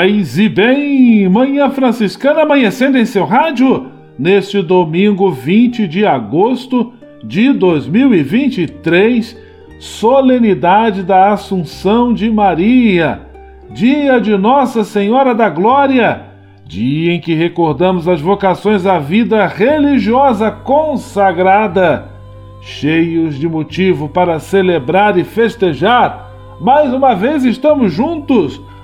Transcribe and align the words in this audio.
Paz 0.00 0.38
e 0.38 0.48
bem, 0.48 1.28
Manhã 1.28 1.68
Franciscana 1.68 2.40
amanhecendo 2.40 2.96
em 2.96 3.04
seu 3.04 3.26
rádio 3.26 3.88
neste 4.18 4.62
domingo 4.62 5.30
20 5.30 5.86
de 5.86 6.06
agosto 6.06 6.94
de 7.22 7.52
2023, 7.52 9.36
solenidade 9.78 11.02
da 11.02 11.32
Assunção 11.32 12.14
de 12.14 12.30
Maria, 12.30 13.20
dia 13.74 14.18
de 14.18 14.34
Nossa 14.38 14.84
Senhora 14.84 15.34
da 15.34 15.50
Glória, 15.50 16.22
dia 16.64 17.12
em 17.12 17.20
que 17.20 17.34
recordamos 17.34 18.08
as 18.08 18.22
vocações 18.22 18.86
à 18.86 18.98
vida 18.98 19.46
religiosa 19.46 20.50
consagrada 20.50 22.08
cheios 22.62 23.38
de 23.38 23.46
motivo 23.46 24.08
para 24.08 24.38
celebrar 24.38 25.18
e 25.18 25.24
festejar. 25.24 26.56
Mais 26.58 26.90
uma 26.90 27.14
vez 27.14 27.44
estamos 27.44 27.92
juntos. 27.92 28.62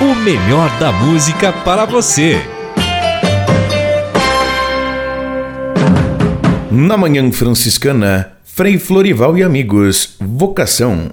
O 0.00 0.14
melhor 0.14 0.70
da 0.78 0.90
música 0.90 1.52
para 1.52 1.84
você. 1.84 2.40
Na 6.70 6.96
Manhã 6.96 7.30
Franciscana, 7.30 8.32
Frei 8.44 8.78
Florival 8.78 9.36
e 9.36 9.42
amigos, 9.42 10.16
vocação. 10.18 11.10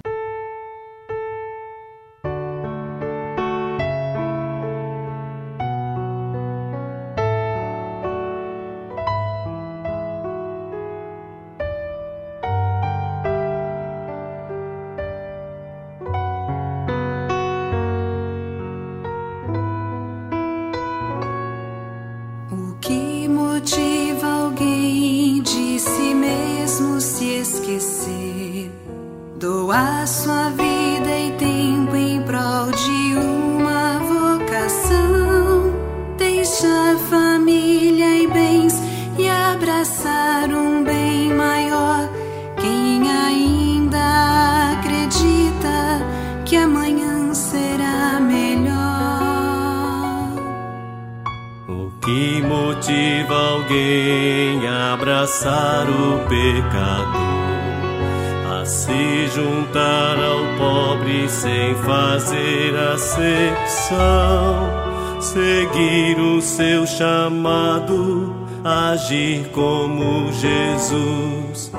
Agir 68.64 69.48
como 69.52 70.32
Jesus. 70.32 71.72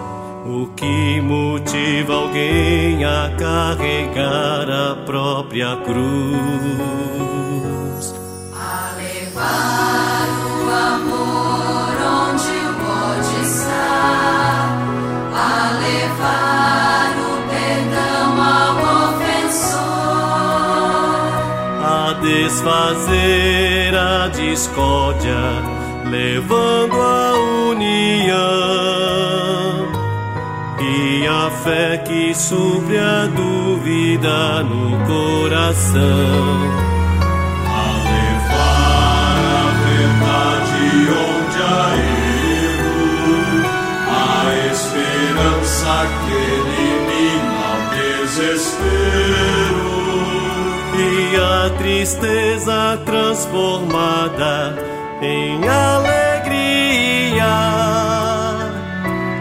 O 0.45 0.67
que 0.75 1.21
motiva 1.21 2.13
alguém 2.13 3.05
a 3.05 3.33
carregar 3.37 4.69
a 4.69 4.95
própria 5.05 5.77
cruz? 5.77 6.01
A 8.53 8.93
levar 8.97 10.27
o 10.57 10.69
amor 10.69 11.95
onde 12.29 12.59
pode 12.81 13.35
estar, 13.45 14.65
a 15.33 15.71
levar 15.79 16.60
desfazer 22.21 23.95
a 23.95 24.27
discórdia 24.27 25.35
levando 26.05 26.95
a 26.95 27.33
união 27.69 28.31
e 30.79 31.27
a 31.27 31.49
fé 31.63 31.97
que 31.99 32.33
supre 32.35 32.97
a 32.97 33.25
dúvida 33.27 34.63
no 34.63 34.97
coração. 35.05 36.01
A 37.67 37.97
levar 38.11 39.39
a 39.57 39.71
verdade 39.87 40.83
onde 41.09 41.57
há 41.63 41.89
erro, 42.77 43.65
a 44.09 44.45
esperança 44.71 45.95
que 46.25 46.33
elimina 46.59 47.61
o 47.73 47.83
desespero 47.95 49.60
a 51.35 51.69
tristeza 51.77 52.99
transformada 53.05 54.75
em 55.21 55.61
alegria. 55.67 56.21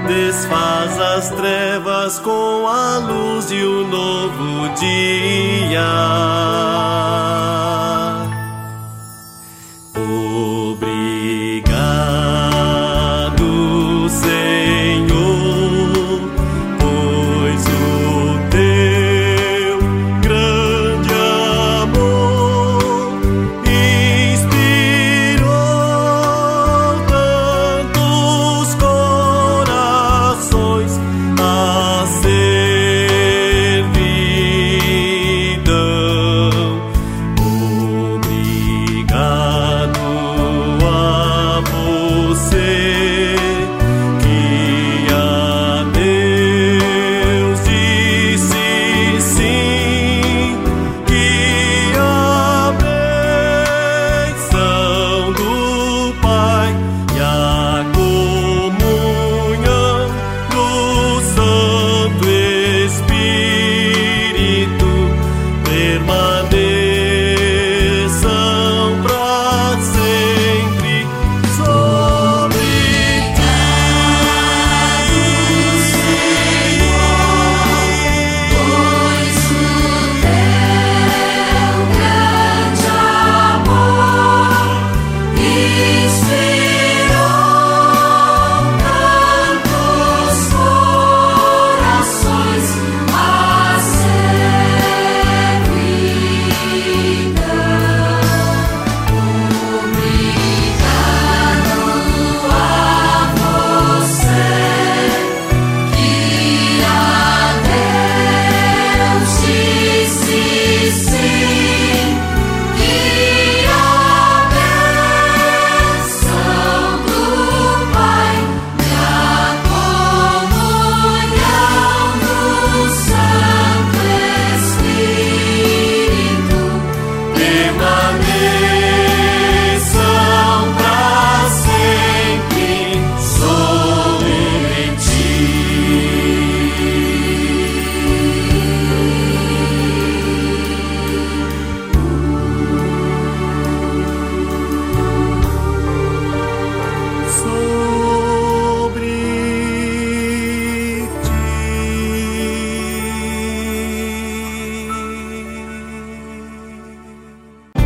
Desfaz 0.07 1.01
as 1.01 1.31
trevas 1.31 2.19
com 2.19 2.67
a 2.67 2.99
luz 2.99 3.49
de 3.49 3.65
um 3.65 3.89
novo 3.89 4.69
dia. 4.79 5.81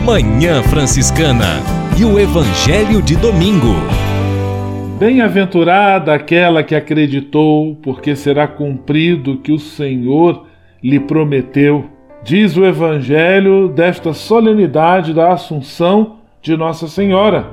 Manhã 0.04 0.62
Franciscana 0.62 1.62
e 1.98 2.04
o 2.04 2.20
Evangelho 2.20 3.00
de 3.00 3.16
Domingo. 3.16 3.72
Bem-aventurada 4.98 6.12
aquela 6.12 6.62
que 6.62 6.74
acreditou, 6.74 7.74
porque 7.76 8.14
será 8.14 8.46
cumprido 8.46 9.32
o 9.32 9.36
que 9.38 9.50
o 9.50 9.58
Senhor 9.58 10.46
lhe 10.82 11.00
prometeu. 11.00 11.86
Diz 12.22 12.54
o 12.54 12.66
Evangelho 12.66 13.68
desta 13.68 14.12
solenidade 14.12 15.14
da 15.14 15.32
Assunção 15.32 16.16
de 16.42 16.54
Nossa 16.54 16.86
Senhora. 16.86 17.46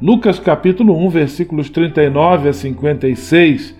Lucas 0.00 0.38
capítulo 0.38 0.96
1, 1.06 1.08
versículos 1.08 1.70
39 1.70 2.50
a 2.50 2.52
56. 2.52 3.76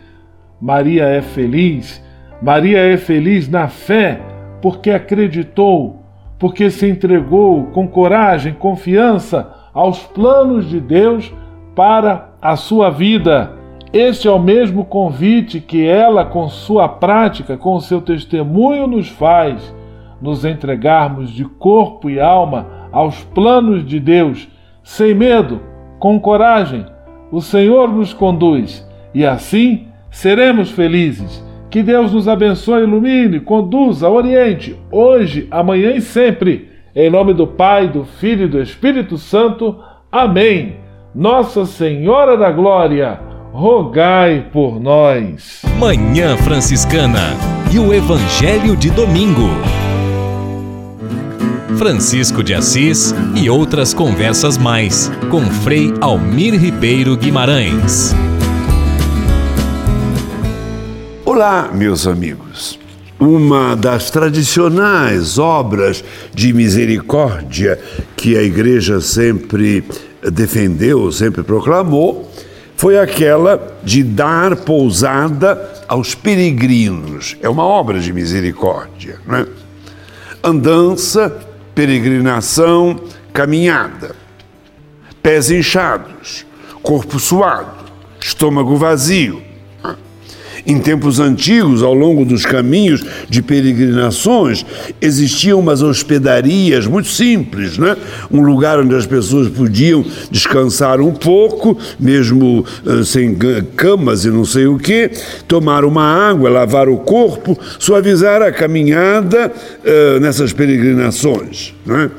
Maria 0.61 1.05
é 1.05 1.23
feliz. 1.23 2.05
Maria 2.43 2.79
é 2.81 2.97
feliz 2.97 3.49
na 3.49 3.69
fé, 3.69 4.21
porque 4.61 4.91
acreditou, 4.91 6.06
porque 6.39 6.71
se 6.71 6.89
entregou 6.89 7.65
com 7.67 7.89
coragem, 7.89 8.53
confiança 8.55 9.53
aos 9.73 10.01
planos 10.05 10.69
de 10.69 10.81
Deus 10.81 11.33
para 11.75 12.31
a 12.41 12.57
sua 12.57 12.91
vida. 12.91 13.53
Este 13.93 14.29
é 14.29 14.31
o 14.31 14.39
mesmo 14.39 14.85
convite 14.85 15.61
que 15.61 15.87
ela, 15.87 16.25
com 16.25 16.49
sua 16.49 16.89
prática, 16.89 17.57
com 17.57 17.79
seu 17.81 18.01
testemunho, 18.01 18.87
nos 18.87 19.09
faz, 19.09 19.75
nos 20.21 20.45
entregarmos 20.45 21.31
de 21.31 21.45
corpo 21.45 22.11
e 22.11 22.21
alma 22.21 22.67
aos 22.93 23.23
planos 23.25 23.87
de 23.87 24.01
Deus, 24.01 24.49
sem 24.83 25.15
medo, 25.15 25.61
com 25.99 26.19
coragem. 26.19 26.85
O 27.31 27.41
Senhor 27.41 27.93
nos 27.93 28.13
conduz 28.13 28.87
e 29.15 29.25
assim 29.25 29.89
seremos 30.11 30.71
felizes. 30.71 31.46
Que 31.71 31.83
Deus 31.83 32.13
nos 32.13 32.29
abençoe, 32.29 32.83
ilumine, 32.83 33.41
conduza, 33.41 34.09
oriente, 34.09 34.77
hoje, 34.91 35.47
amanhã 35.51 35.93
e 35.93 36.01
sempre. 36.01 36.71
Em 36.95 37.11
nome 37.11 37.35
do 37.35 37.47
Pai, 37.47 37.89
do 37.89 38.05
Filho 38.05 38.45
e 38.45 38.49
do 38.49 38.63
Espírito 38.63 39.19
Santo. 39.19 39.77
Amém. 40.11 40.77
Nossa 41.15 41.67
Senhora 41.67 42.37
da 42.37 42.51
Glória, 42.51 43.21
rogai 43.53 44.47
por 44.53 44.81
nós. 44.81 45.63
Manhã 45.79 46.37
Franciscana 46.37 47.35
e 47.73 47.79
o 47.79 47.93
Evangelho 47.93 48.77
de 48.77 48.91
Domingo. 48.91 49.49
Francisco 51.77 52.43
de 52.43 52.55
Assis 52.55 53.15
e 53.35 53.51
outras 53.51 53.93
conversas 53.93 54.57
mais 54.57 55.11
com 55.31 55.43
Frei 55.43 55.93
Almir 56.01 56.55
Ribeiro 56.55 57.17
Guimarães. 57.17 58.15
Olá, 61.37 61.71
meus 61.71 62.07
amigos. 62.07 62.79
Uma 63.21 63.77
das 63.77 64.11
tradicionais 64.11 65.37
obras 65.37 66.03
de 66.33 66.51
misericórdia 66.51 67.79
que 68.17 68.39
a 68.39 68.43
Igreja 68.43 69.03
sempre 69.03 69.85
defendeu, 70.33 71.13
sempre 71.13 71.43
proclamou, 71.43 72.33
foi 72.75 72.99
aquela 72.99 73.77
de 73.85 74.03
dar 74.03 74.57
pousada 74.57 75.85
aos 75.87 76.15
peregrinos. 76.15 77.37
É 77.43 77.51
uma 77.51 77.65
obra 77.67 78.01
de 78.01 78.15
misericórdia, 78.15 79.21
não 79.27 79.37
é? 79.37 79.47
Andança, 80.43 81.31
peregrinação, 81.75 82.99
caminhada. 83.35 84.17
Pés 85.23 85.51
inchados, 85.51 86.47
corpo 86.83 87.21
suado, 87.21 87.93
estômago 88.19 88.75
vazio, 88.77 89.46
em 90.67 90.81
tempos 90.81 91.21
antigos, 91.21 91.83
ao 91.83 91.95
longo 91.95 92.25
dos 92.25 92.45
caminhos 92.45 93.05
de 93.29 93.41
peregrinações, 93.41 94.67
existiam 95.01 95.61
umas 95.61 95.81
hospedarias 95.81 96.87
muito 96.87 97.09
simples, 97.09 97.79
né? 97.79 97.97
Um 98.31 98.41
lugar 98.43 98.81
onde 98.81 98.95
as 98.95 99.07
pessoas 99.07 99.49
podiam 99.49 100.05
descansar 100.31 101.01
um 101.01 101.13
pouco, 101.13 101.79
mesmo 102.01 102.65
uh, 102.85 103.05
sem 103.05 103.37
camas 103.77 104.25
e 104.25 104.31
não 104.31 104.45
sei 104.45 104.67
o 104.67 104.77
quê, 104.77 105.11
tomar 105.47 105.85
uma 105.85 106.03
água, 106.03 106.51
lavar 106.51 106.89
o 106.89 106.99
corpo, 106.99 107.57
suavizar 107.79 108.43
a 108.43 108.51
caminhada 108.51 109.53
uh, 109.53 110.21
nessas 110.21 110.53
peregrinações, 110.53 111.75
né? 111.85 112.11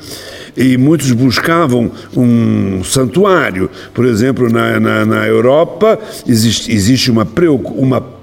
e 0.55 0.75
muitos 0.75 1.11
buscavam 1.11 1.91
um 2.15 2.83
santuário. 2.83 3.69
Por 3.93 4.05
exemplo, 4.05 4.49
na, 4.49 4.79
na, 4.79 5.05
na 5.05 5.27
Europa 5.27 5.99
existe, 6.25 6.71
existe 6.71 7.11
uma, 7.11 7.27
uma 7.75 8.16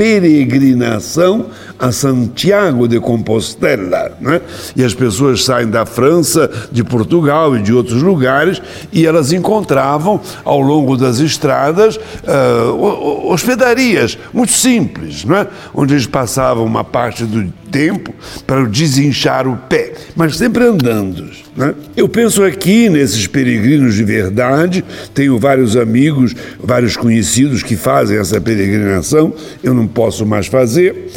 peregrinação 0.00 1.50
a 1.78 1.92
Santiago 1.92 2.88
de 2.88 2.98
Compostela. 2.98 4.16
Né? 4.18 4.40
E 4.74 4.82
as 4.82 4.94
pessoas 4.94 5.44
saem 5.44 5.68
da 5.68 5.84
França, 5.84 6.50
de 6.72 6.82
Portugal 6.82 7.54
e 7.54 7.60
de 7.60 7.74
outros 7.74 8.02
lugares 8.02 8.62
e 8.90 9.06
elas 9.06 9.30
encontravam 9.30 10.18
ao 10.42 10.62
longo 10.62 10.96
das 10.96 11.18
estradas 11.18 11.96
uh, 11.96 13.30
hospedarias 13.30 14.16
muito 14.32 14.52
simples, 14.52 15.22
não 15.22 15.36
é? 15.36 15.46
onde 15.74 15.92
eles 15.92 16.06
passavam 16.06 16.64
uma 16.64 16.82
parte 16.82 17.24
do 17.24 17.52
tempo 17.70 18.14
para 18.46 18.64
desinchar 18.64 19.48
o 19.48 19.56
pé, 19.56 19.92
mas 20.16 20.36
sempre 20.36 20.64
andando. 20.64 21.30
Né? 21.56 21.74
Eu 21.96 22.08
penso 22.08 22.42
aqui 22.42 22.88
nesses 22.88 23.26
peregrinos 23.26 23.94
de 23.94 24.04
verdade, 24.04 24.84
tenho 25.14 25.38
vários 25.38 25.76
amigos, 25.76 26.34
vários 26.58 26.96
conhecidos 26.96 27.62
que 27.62 27.76
fazem 27.76 28.18
essa 28.18 28.40
peregrinação, 28.40 29.32
eu 29.62 29.74
não 29.74 29.86
posso 29.86 30.26
mais 30.26 30.46
fazer. 30.46 31.08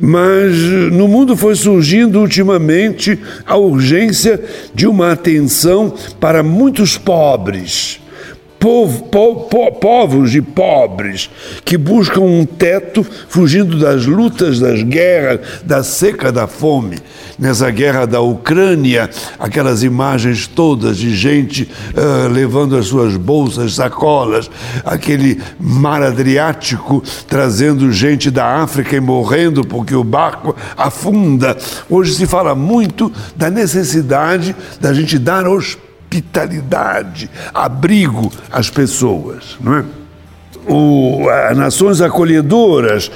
Mas 0.00 0.56
no 0.92 1.08
mundo 1.08 1.36
foi 1.36 1.56
surgindo 1.56 2.20
ultimamente 2.20 3.18
a 3.44 3.56
urgência 3.56 4.40
de 4.72 4.86
uma 4.86 5.10
atenção 5.10 5.92
para 6.20 6.42
muitos 6.42 6.96
pobres 6.96 8.00
povo, 8.58 9.04
po, 9.04 9.36
po, 9.36 9.72
povos 9.72 10.30
de 10.30 10.42
pobres 10.42 11.30
que 11.64 11.78
buscam 11.78 12.20
um 12.20 12.44
teto 12.44 13.06
fugindo 13.28 13.78
das 13.78 14.04
lutas, 14.04 14.58
das 14.58 14.82
guerras, 14.82 15.40
da 15.64 15.82
seca, 15.82 16.32
da 16.32 16.46
fome. 16.46 16.98
Nessa 17.38 17.70
guerra 17.70 18.04
da 18.04 18.20
Ucrânia, 18.20 19.08
aquelas 19.38 19.82
imagens 19.82 20.46
todas 20.46 20.96
de 20.96 21.14
gente 21.14 21.70
uh, 21.94 22.28
levando 22.28 22.76
as 22.76 22.86
suas 22.86 23.16
bolsas, 23.16 23.74
sacolas, 23.74 24.50
aquele 24.84 25.40
mar 25.58 26.02
Adriático 26.02 27.02
trazendo 27.28 27.92
gente 27.92 28.30
da 28.30 28.56
África 28.56 28.96
e 28.96 29.00
morrendo 29.00 29.64
porque 29.64 29.94
o 29.94 30.02
barco 30.02 30.56
afunda. 30.76 31.56
Hoje 31.88 32.14
se 32.14 32.26
fala 32.26 32.54
muito 32.54 33.12
da 33.36 33.50
necessidade 33.50 34.54
da 34.80 34.92
gente 34.92 35.18
dar 35.18 35.46
hospedagem 35.46 35.87
hospitalidade, 36.08 37.30
abrigo 37.52 38.32
às 38.50 38.70
pessoas, 38.70 39.56
não 39.60 39.76
é? 39.76 39.84
O, 40.66 41.28
as 41.28 41.56
nações 41.56 42.00
acolhedoras 42.00 43.10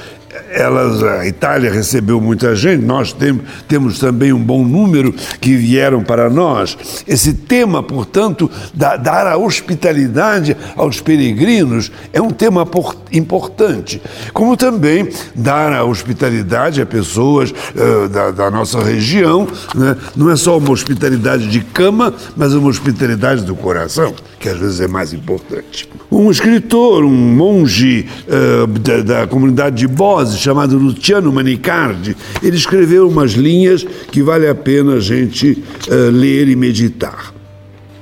elas, 0.50 1.02
a 1.02 1.26
Itália 1.26 1.70
recebeu 1.70 2.20
muita 2.20 2.54
gente, 2.54 2.84
nós 2.84 3.12
tem, 3.12 3.40
temos 3.68 3.98
também 3.98 4.32
um 4.32 4.42
bom 4.42 4.64
número 4.64 5.12
que 5.40 5.54
vieram 5.56 6.02
para 6.02 6.30
nós. 6.30 6.76
Esse 7.06 7.34
tema, 7.34 7.82
portanto, 7.82 8.50
da, 8.72 8.96
dar 8.96 9.26
a 9.26 9.36
hospitalidade 9.36 10.56
aos 10.76 11.00
peregrinos 11.00 11.90
é 12.12 12.20
um 12.20 12.30
tema 12.30 12.64
por, 12.64 12.96
importante, 13.12 14.00
como 14.32 14.56
também 14.56 15.08
dar 15.34 15.72
a 15.72 15.84
hospitalidade 15.84 16.80
a 16.80 16.86
pessoas 16.86 17.50
uh, 17.50 18.08
da, 18.08 18.30
da, 18.30 18.50
nossa 18.50 18.82
região. 18.82 19.46
Né? 19.74 19.96
Não 20.16 20.30
é 20.30 20.36
só 20.36 20.56
uma 20.58 20.70
hospitalidade 20.70 21.48
de 21.48 21.60
cama, 21.60 22.14
mas 22.36 22.54
uma 22.54 22.68
hospitalidade 22.68 23.42
do 23.42 23.54
coração, 23.54 24.14
que 24.42 24.48
às 24.48 24.58
vezes 24.58 24.80
é 24.80 24.88
mais 24.88 25.12
importante. 25.12 25.88
Um 26.10 26.28
escritor, 26.28 27.04
um 27.04 27.10
monge 27.10 28.08
uh, 28.26 28.66
da, 28.66 29.02
da 29.02 29.26
comunidade 29.26 29.76
de 29.76 29.86
Bose, 29.86 30.36
chamado 30.36 30.76
Luciano 30.76 31.32
Manicardi, 31.32 32.16
ele 32.42 32.56
escreveu 32.56 33.08
umas 33.08 33.32
linhas 33.32 33.84
que 33.84 34.20
vale 34.20 34.48
a 34.48 34.54
pena 34.54 34.94
a 34.94 35.00
gente 35.00 35.62
uh, 35.86 36.10
ler 36.10 36.48
e 36.48 36.56
meditar. 36.56 37.32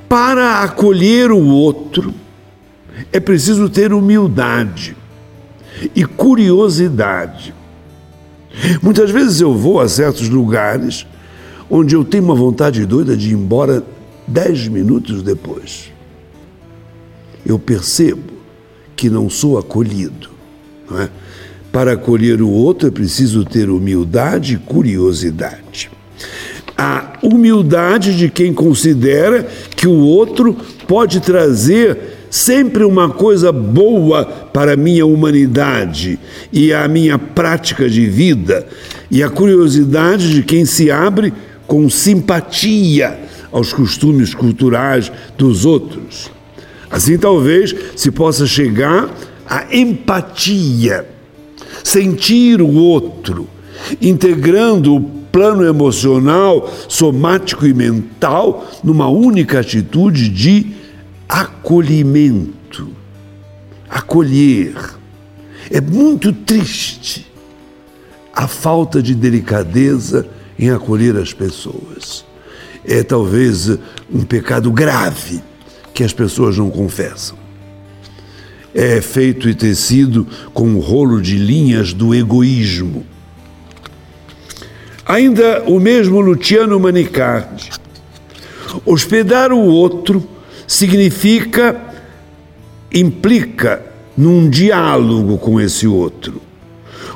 Para 0.08 0.62
acolher 0.62 1.30
o 1.30 1.44
outro, 1.46 2.14
é 3.12 3.20
preciso 3.20 3.68
ter 3.68 3.92
humildade 3.92 4.96
e 5.94 6.06
curiosidade. 6.06 7.54
Muitas 8.82 9.10
vezes 9.10 9.42
eu 9.42 9.54
vou 9.54 9.78
a 9.78 9.88
certos 9.88 10.28
lugares 10.30 11.06
onde 11.68 11.94
eu 11.94 12.02
tenho 12.02 12.24
uma 12.24 12.34
vontade 12.34 12.84
doida 12.86 13.14
de 13.14 13.28
ir 13.28 13.34
embora 13.34 13.84
dez 14.26 14.66
minutos 14.68 15.22
depois. 15.22 15.89
Eu 17.50 17.58
percebo 17.58 18.32
que 18.94 19.10
não 19.10 19.28
sou 19.28 19.58
acolhido. 19.58 20.30
Não 20.88 21.00
é? 21.00 21.08
Para 21.72 21.94
acolher 21.94 22.40
o 22.40 22.48
outro 22.48 22.86
é 22.86 22.92
preciso 22.92 23.44
ter 23.44 23.68
humildade 23.68 24.54
e 24.54 24.58
curiosidade. 24.58 25.90
A 26.78 27.14
humildade 27.20 28.16
de 28.16 28.30
quem 28.30 28.54
considera 28.54 29.48
que 29.74 29.88
o 29.88 29.98
outro 29.98 30.56
pode 30.86 31.18
trazer 31.18 31.98
sempre 32.30 32.84
uma 32.84 33.10
coisa 33.10 33.50
boa 33.50 34.24
para 34.24 34.74
a 34.74 34.76
minha 34.76 35.04
humanidade 35.04 36.20
e 36.52 36.72
a 36.72 36.86
minha 36.86 37.18
prática 37.18 37.90
de 37.90 38.06
vida, 38.06 38.64
e 39.10 39.24
a 39.24 39.28
curiosidade 39.28 40.32
de 40.32 40.44
quem 40.44 40.64
se 40.64 40.88
abre 40.88 41.32
com 41.66 41.90
simpatia 41.90 43.18
aos 43.50 43.72
costumes 43.72 44.34
culturais 44.34 45.10
dos 45.36 45.64
outros. 45.64 46.30
Assim, 46.90 47.16
talvez 47.16 47.74
se 47.94 48.10
possa 48.10 48.46
chegar 48.46 49.08
à 49.46 49.64
empatia, 49.74 51.08
sentir 51.84 52.60
o 52.60 52.74
outro, 52.74 53.46
integrando 54.02 54.96
o 54.96 55.00
plano 55.00 55.64
emocional, 55.64 56.68
somático 56.88 57.64
e 57.64 57.72
mental 57.72 58.68
numa 58.82 59.08
única 59.08 59.60
atitude 59.60 60.28
de 60.28 60.74
acolhimento. 61.28 62.88
Acolher. 63.88 64.74
É 65.70 65.80
muito 65.80 66.32
triste 66.32 67.30
a 68.34 68.48
falta 68.48 69.00
de 69.00 69.14
delicadeza 69.14 70.26
em 70.58 70.70
acolher 70.70 71.16
as 71.16 71.32
pessoas. 71.32 72.24
É 72.84 73.04
talvez 73.04 73.68
um 74.12 74.22
pecado 74.24 74.72
grave 74.72 75.40
que 76.00 76.04
as 76.04 76.14
pessoas 76.14 76.56
não 76.56 76.70
confessam. 76.70 77.36
É 78.74 79.02
feito 79.02 79.50
e 79.50 79.54
tecido 79.54 80.26
com 80.54 80.66
um 80.66 80.78
rolo 80.78 81.20
de 81.20 81.36
linhas 81.36 81.92
do 81.92 82.14
egoísmo. 82.14 83.04
Ainda 85.04 85.62
o 85.66 85.78
mesmo 85.78 86.18
Luciano 86.18 86.80
Manicardi. 86.80 87.72
Hospedar 88.86 89.52
o 89.52 89.60
outro 89.60 90.26
significa, 90.66 91.78
implica 92.90 93.84
num 94.16 94.48
diálogo 94.48 95.36
com 95.36 95.60
esse 95.60 95.86
outro. 95.86 96.40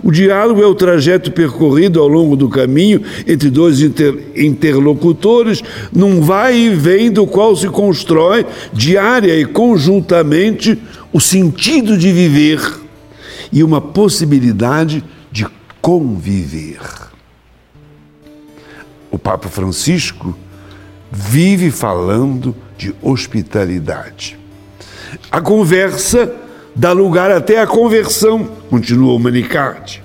O 0.04 0.12
diálogo 0.12 0.62
é 0.62 0.66
o 0.66 0.74
trajeto 0.74 1.32
percorrido 1.32 1.98
ao 1.98 2.06
longo 2.06 2.36
do 2.36 2.50
caminho 2.50 3.00
entre 3.26 3.48
dois 3.48 3.80
inter 3.80 4.14
interlocutores, 4.36 5.62
num 5.90 6.20
vai 6.20 6.54
e 6.58 6.74
vem 6.74 7.10
do 7.10 7.26
qual 7.26 7.56
se 7.56 7.68
constrói 7.70 8.44
diária 8.70 9.34
e 9.34 9.46
conjuntamente 9.46 10.78
o 11.10 11.18
sentido 11.18 11.96
de 11.96 12.12
viver 12.12 12.60
e 13.50 13.64
uma 13.64 13.80
possibilidade 13.80 15.02
de 15.32 15.46
conviver. 15.80 16.80
O 19.10 19.18
Papa 19.18 19.48
Francisco 19.48 20.36
vive 21.10 21.70
falando 21.70 22.54
de 22.76 22.94
hospitalidade. 23.00 24.38
A 25.30 25.40
conversa 25.40 26.43
dá 26.74 26.92
lugar 26.92 27.30
até 27.30 27.60
à 27.60 27.66
conversão, 27.66 28.44
continua 28.68 29.14
o 29.14 29.18
Manicardi. 29.18 30.02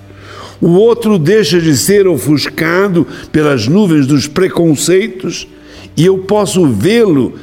O 0.60 0.72
outro 0.72 1.18
deixa 1.18 1.60
de 1.60 1.76
ser 1.76 2.06
ofuscado 2.06 3.06
pelas 3.32 3.66
nuvens 3.66 4.06
dos 4.06 4.26
preconceitos 4.26 5.48
e 5.96 6.04
eu 6.04 6.18
posso 6.18 6.66
vê-lo 6.66 7.34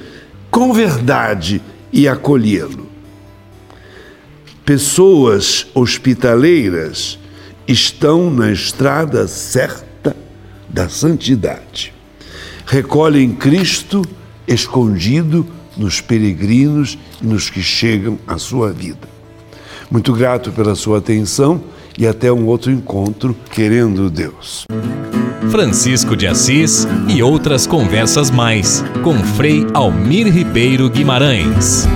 com 0.52 0.72
verdade 0.72 1.62
e 1.92 2.08
acolhê-lo. 2.08 2.88
Pessoas 4.64 5.68
hospitaleiras 5.74 7.18
estão 7.68 8.30
na 8.30 8.52
estrada 8.52 9.28
certa 9.28 10.16
da 10.70 10.88
santidade. 10.88 11.94
Recolhem 12.66 13.34
Cristo 13.34 14.04
escondido 14.48 15.48
nos 15.76 16.02
peregrinos 16.02 16.98
e 17.22 17.26
nos 17.26 17.50
que 17.50 17.62
chegam 17.62 18.20
à 18.28 18.38
sua 18.38 18.72
vida. 18.72 19.17
Muito 19.90 20.14
grato 20.14 20.52
pela 20.52 20.76
sua 20.76 20.98
atenção 20.98 21.62
e 21.98 22.06
até 22.06 22.32
um 22.32 22.46
outro 22.46 22.72
encontro, 22.72 23.36
querendo 23.52 24.10
Deus. 24.10 24.66
Francisco 25.50 26.16
de 26.16 26.28
Assis 26.28 26.86
e 27.08 27.24
outras 27.24 27.66
conversas 27.66 28.30
mais 28.30 28.84
com 29.04 29.18
Frei 29.18 29.66
Almir 29.74 30.28
Ribeiro 30.28 30.90
Guimarães. 30.90 31.88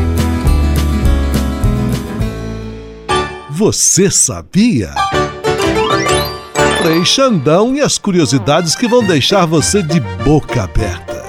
Você 3.49 4.09
sabia? 4.09 4.91
Frei 6.81 7.05
Xandão 7.05 7.75
e 7.75 7.81
as 7.81 7.97
curiosidades 7.97 8.75
que 8.75 8.87
vão 8.87 9.05
deixar 9.05 9.45
você 9.45 9.83
de 9.83 9.99
boca 9.99 10.63
aberta. 10.63 11.20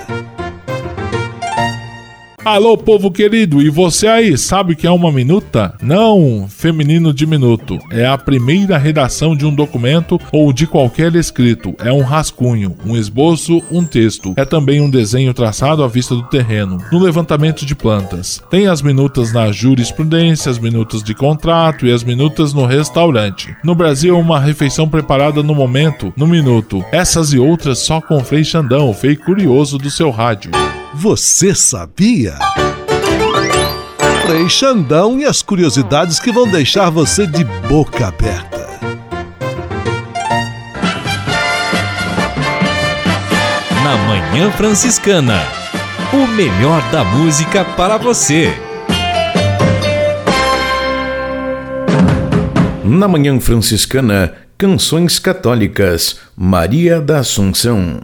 Alô, 2.44 2.76
povo 2.76 3.08
querido, 3.08 3.62
e 3.62 3.70
você 3.70 4.08
aí, 4.08 4.36
sabe 4.36 4.74
que 4.74 4.84
é 4.84 4.90
uma 4.90 5.12
minuta? 5.12 5.74
Não, 5.80 6.48
feminino 6.48 7.14
diminuto. 7.14 7.78
É 7.88 8.04
a 8.04 8.18
primeira 8.18 8.76
redação 8.76 9.36
de 9.36 9.46
um 9.46 9.54
documento 9.54 10.20
ou 10.32 10.52
de 10.52 10.66
qualquer 10.66 11.14
escrito. 11.14 11.72
É 11.78 11.92
um 11.92 12.02
rascunho, 12.02 12.76
um 12.84 12.96
esboço, 12.96 13.62
um 13.70 13.84
texto. 13.84 14.34
É 14.36 14.44
também 14.44 14.80
um 14.80 14.90
desenho 14.90 15.32
traçado 15.32 15.84
à 15.84 15.88
vista 15.88 16.16
do 16.16 16.24
terreno, 16.24 16.82
no 16.90 16.98
levantamento 16.98 17.64
de 17.64 17.76
plantas. 17.76 18.42
Tem 18.50 18.66
as 18.66 18.82
minutas 18.82 19.32
na 19.32 19.52
jurisprudência, 19.52 20.50
as 20.50 20.58
minutas 20.58 21.00
de 21.00 21.14
contrato 21.14 21.86
e 21.86 21.92
as 21.92 22.02
minutas 22.02 22.52
no 22.52 22.66
restaurante. 22.66 23.54
No 23.62 23.76
Brasil, 23.76 24.18
uma 24.18 24.40
refeição 24.40 24.88
preparada 24.88 25.44
no 25.44 25.54
momento, 25.54 26.12
no 26.16 26.26
minuto. 26.26 26.84
Essas 26.90 27.32
e 27.32 27.38
outras 27.38 27.78
só 27.78 28.00
com 28.00 28.18
Frei 28.24 28.42
Xandão, 28.42 28.90
o 28.90 28.94
Frei 28.94 29.14
Curioso 29.14 29.78
do 29.78 29.92
seu 29.92 30.10
rádio. 30.10 30.50
Você 30.94 31.54
sabia? 31.54 32.34
Frei 34.26 34.46
Xandão 34.48 35.18
e 35.18 35.24
as 35.24 35.40
curiosidades 35.40 36.20
que 36.20 36.30
vão 36.30 36.46
deixar 36.46 36.90
você 36.90 37.26
de 37.26 37.44
boca 37.66 38.08
aberta. 38.08 38.68
Na 43.82 43.96
Manhã 44.06 44.50
Franciscana, 44.52 45.40
o 46.12 46.26
melhor 46.26 46.82
da 46.90 47.02
música 47.02 47.64
para 47.64 47.96
você. 47.96 48.52
Na 52.84 53.08
Manhã 53.08 53.40
Franciscana, 53.40 54.34
canções 54.58 55.18
católicas, 55.18 56.20
Maria 56.36 57.00
da 57.00 57.20
Assunção. 57.20 58.02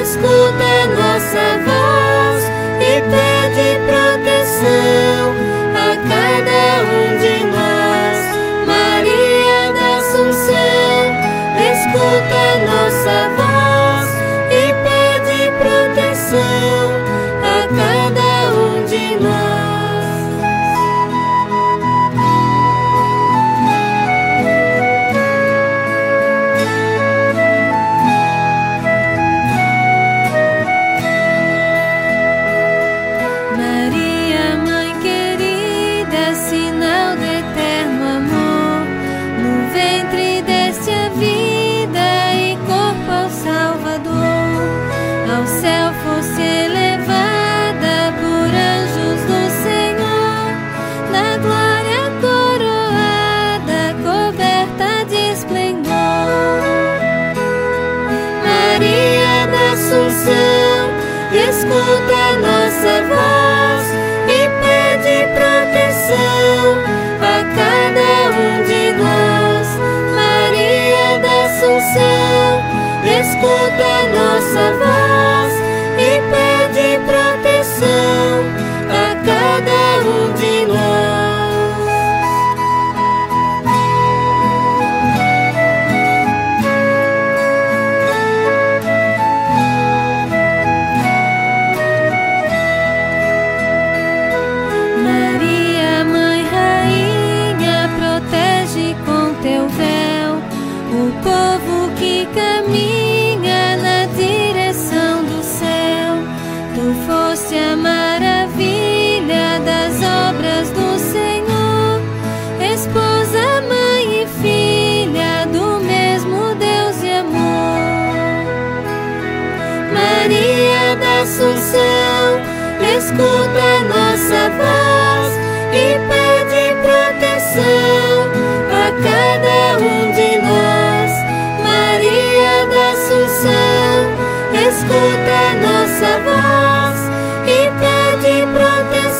Escuta 0.00 0.86
nossa 0.96 1.44
voz 1.64 2.44
e 2.80 3.00
pede 3.00 3.68
proteção 3.86 5.34
a 5.72 5.96
cada 6.08 6.62
um 6.90 7.18
de 7.18 7.34
nós. 7.46 8.18
Maria 8.66 9.72
da 9.72 9.96
Assunção, 9.98 11.04
escuta 11.72 12.42
nossa 12.66 13.28
voz 13.36 13.43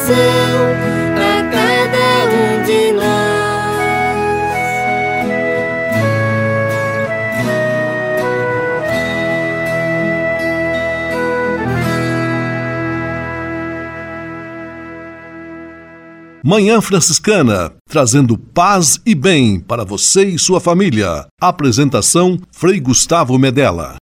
proteção 0.04 0.14
a 1.16 1.42
cada 1.50 2.26
um 2.30 2.62
de 2.64 2.92
nós. 2.92 3.04
Manhã 16.46 16.82
Franciscana, 16.82 17.72
trazendo 17.88 18.36
paz 18.36 19.00
e 19.06 19.14
bem 19.14 19.58
para 19.58 19.82
você 19.82 20.26
e 20.26 20.38
sua 20.38 20.60
família. 20.60 21.26
Apresentação 21.40 22.38
Frei 22.52 22.78
Gustavo 22.78 23.38
Medella. 23.38 23.96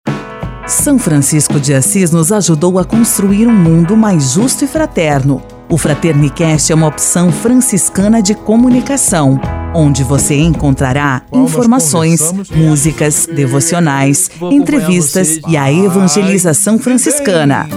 São 0.67 0.99
Francisco 0.99 1.59
de 1.59 1.73
Assis 1.73 2.11
nos 2.11 2.31
ajudou 2.31 2.79
a 2.79 2.85
construir 2.85 3.47
um 3.47 3.55
mundo 3.55 3.95
mais 3.95 4.31
justo 4.33 4.65
e 4.65 4.67
fraterno. 4.67 5.52
O 5.73 5.77
Fraternicast 5.77 6.71
é 6.71 6.75
uma 6.75 6.85
opção 6.85 7.31
franciscana 7.31 8.21
de 8.21 8.35
comunicação, 8.35 9.41
onde 9.73 10.03
você 10.03 10.35
encontrará 10.35 11.23
informações, 11.33 12.31
músicas, 12.51 13.25
devocionais, 13.25 14.29
entrevistas 14.51 15.39
e 15.47 15.57
a 15.57 15.73
evangelização 15.73 16.77
franciscana. 16.77 17.67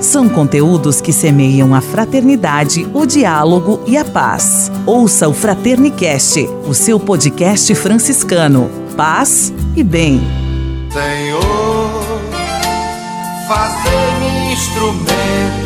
São 0.00 0.28
conteúdos 0.28 1.00
que 1.00 1.12
semeiam 1.12 1.74
a 1.74 1.80
fraternidade, 1.80 2.86
o 2.94 3.04
diálogo 3.04 3.80
e 3.84 3.96
a 3.96 4.04
paz. 4.04 4.70
Ouça 4.86 5.28
o 5.28 5.34
Fraternicast, 5.34 6.48
o 6.68 6.72
seu 6.72 7.00
podcast 7.00 7.74
franciscano. 7.74 8.70
Paz 8.96 9.52
e 9.74 9.82
bem. 9.82 10.20
Senhor, 10.92 12.20
fazei-me 13.48 14.52
instrumento 14.52 15.65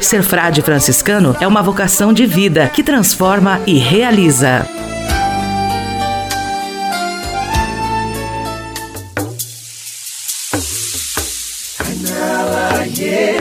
Ser 0.00 0.22
frade 0.22 0.62
franciscano 0.62 1.36
é 1.40 1.46
uma 1.46 1.62
vocação 1.62 2.10
de 2.10 2.24
vida 2.24 2.70
que 2.70 2.82
transforma 2.82 3.60
e 3.66 3.76
realiza. 3.76 4.66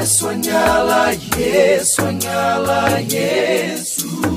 Sonhala, 0.04 1.14
yes, 1.38 1.96
yes. 3.12 4.37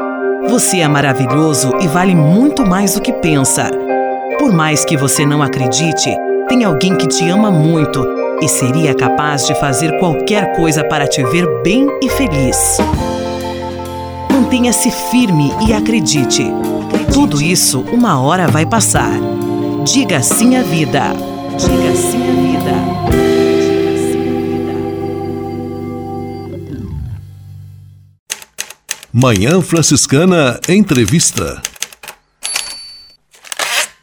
Você 0.49 0.79
é 0.79 0.87
maravilhoso 0.87 1.71
e 1.81 1.87
vale 1.87 2.15
muito 2.15 2.65
mais 2.65 2.93
do 2.93 3.01
que 3.01 3.13
pensa. 3.13 3.69
Por 4.37 4.51
mais 4.51 4.83
que 4.83 4.97
você 4.97 5.25
não 5.25 5.41
acredite, 5.41 6.15
tem 6.49 6.63
alguém 6.63 6.95
que 6.95 7.07
te 7.07 7.27
ama 7.29 7.51
muito 7.51 8.05
e 8.41 8.47
seria 8.47 8.93
capaz 8.93 9.45
de 9.45 9.53
fazer 9.55 9.97
qualquer 9.99 10.55
coisa 10.55 10.83
para 10.83 11.07
te 11.07 11.23
ver 11.23 11.47
bem 11.63 11.87
e 12.01 12.09
feliz. 12.09 12.77
Mantenha-se 14.31 14.89
firme 15.11 15.53
e 15.67 15.73
acredite. 15.73 16.51
Tudo 17.13 17.41
isso 17.41 17.85
uma 17.91 18.19
hora 18.19 18.47
vai 18.47 18.65
passar. 18.65 19.13
Diga 19.83 20.21
sim 20.21 20.57
à 20.57 20.63
vida. 20.63 21.01
Diga 21.57 21.95
sim 21.95 22.17
à 22.17 22.25
vida. 22.25 22.30
Manhã 29.13 29.59
Franciscana 29.61 30.57
Entrevista. 30.69 31.61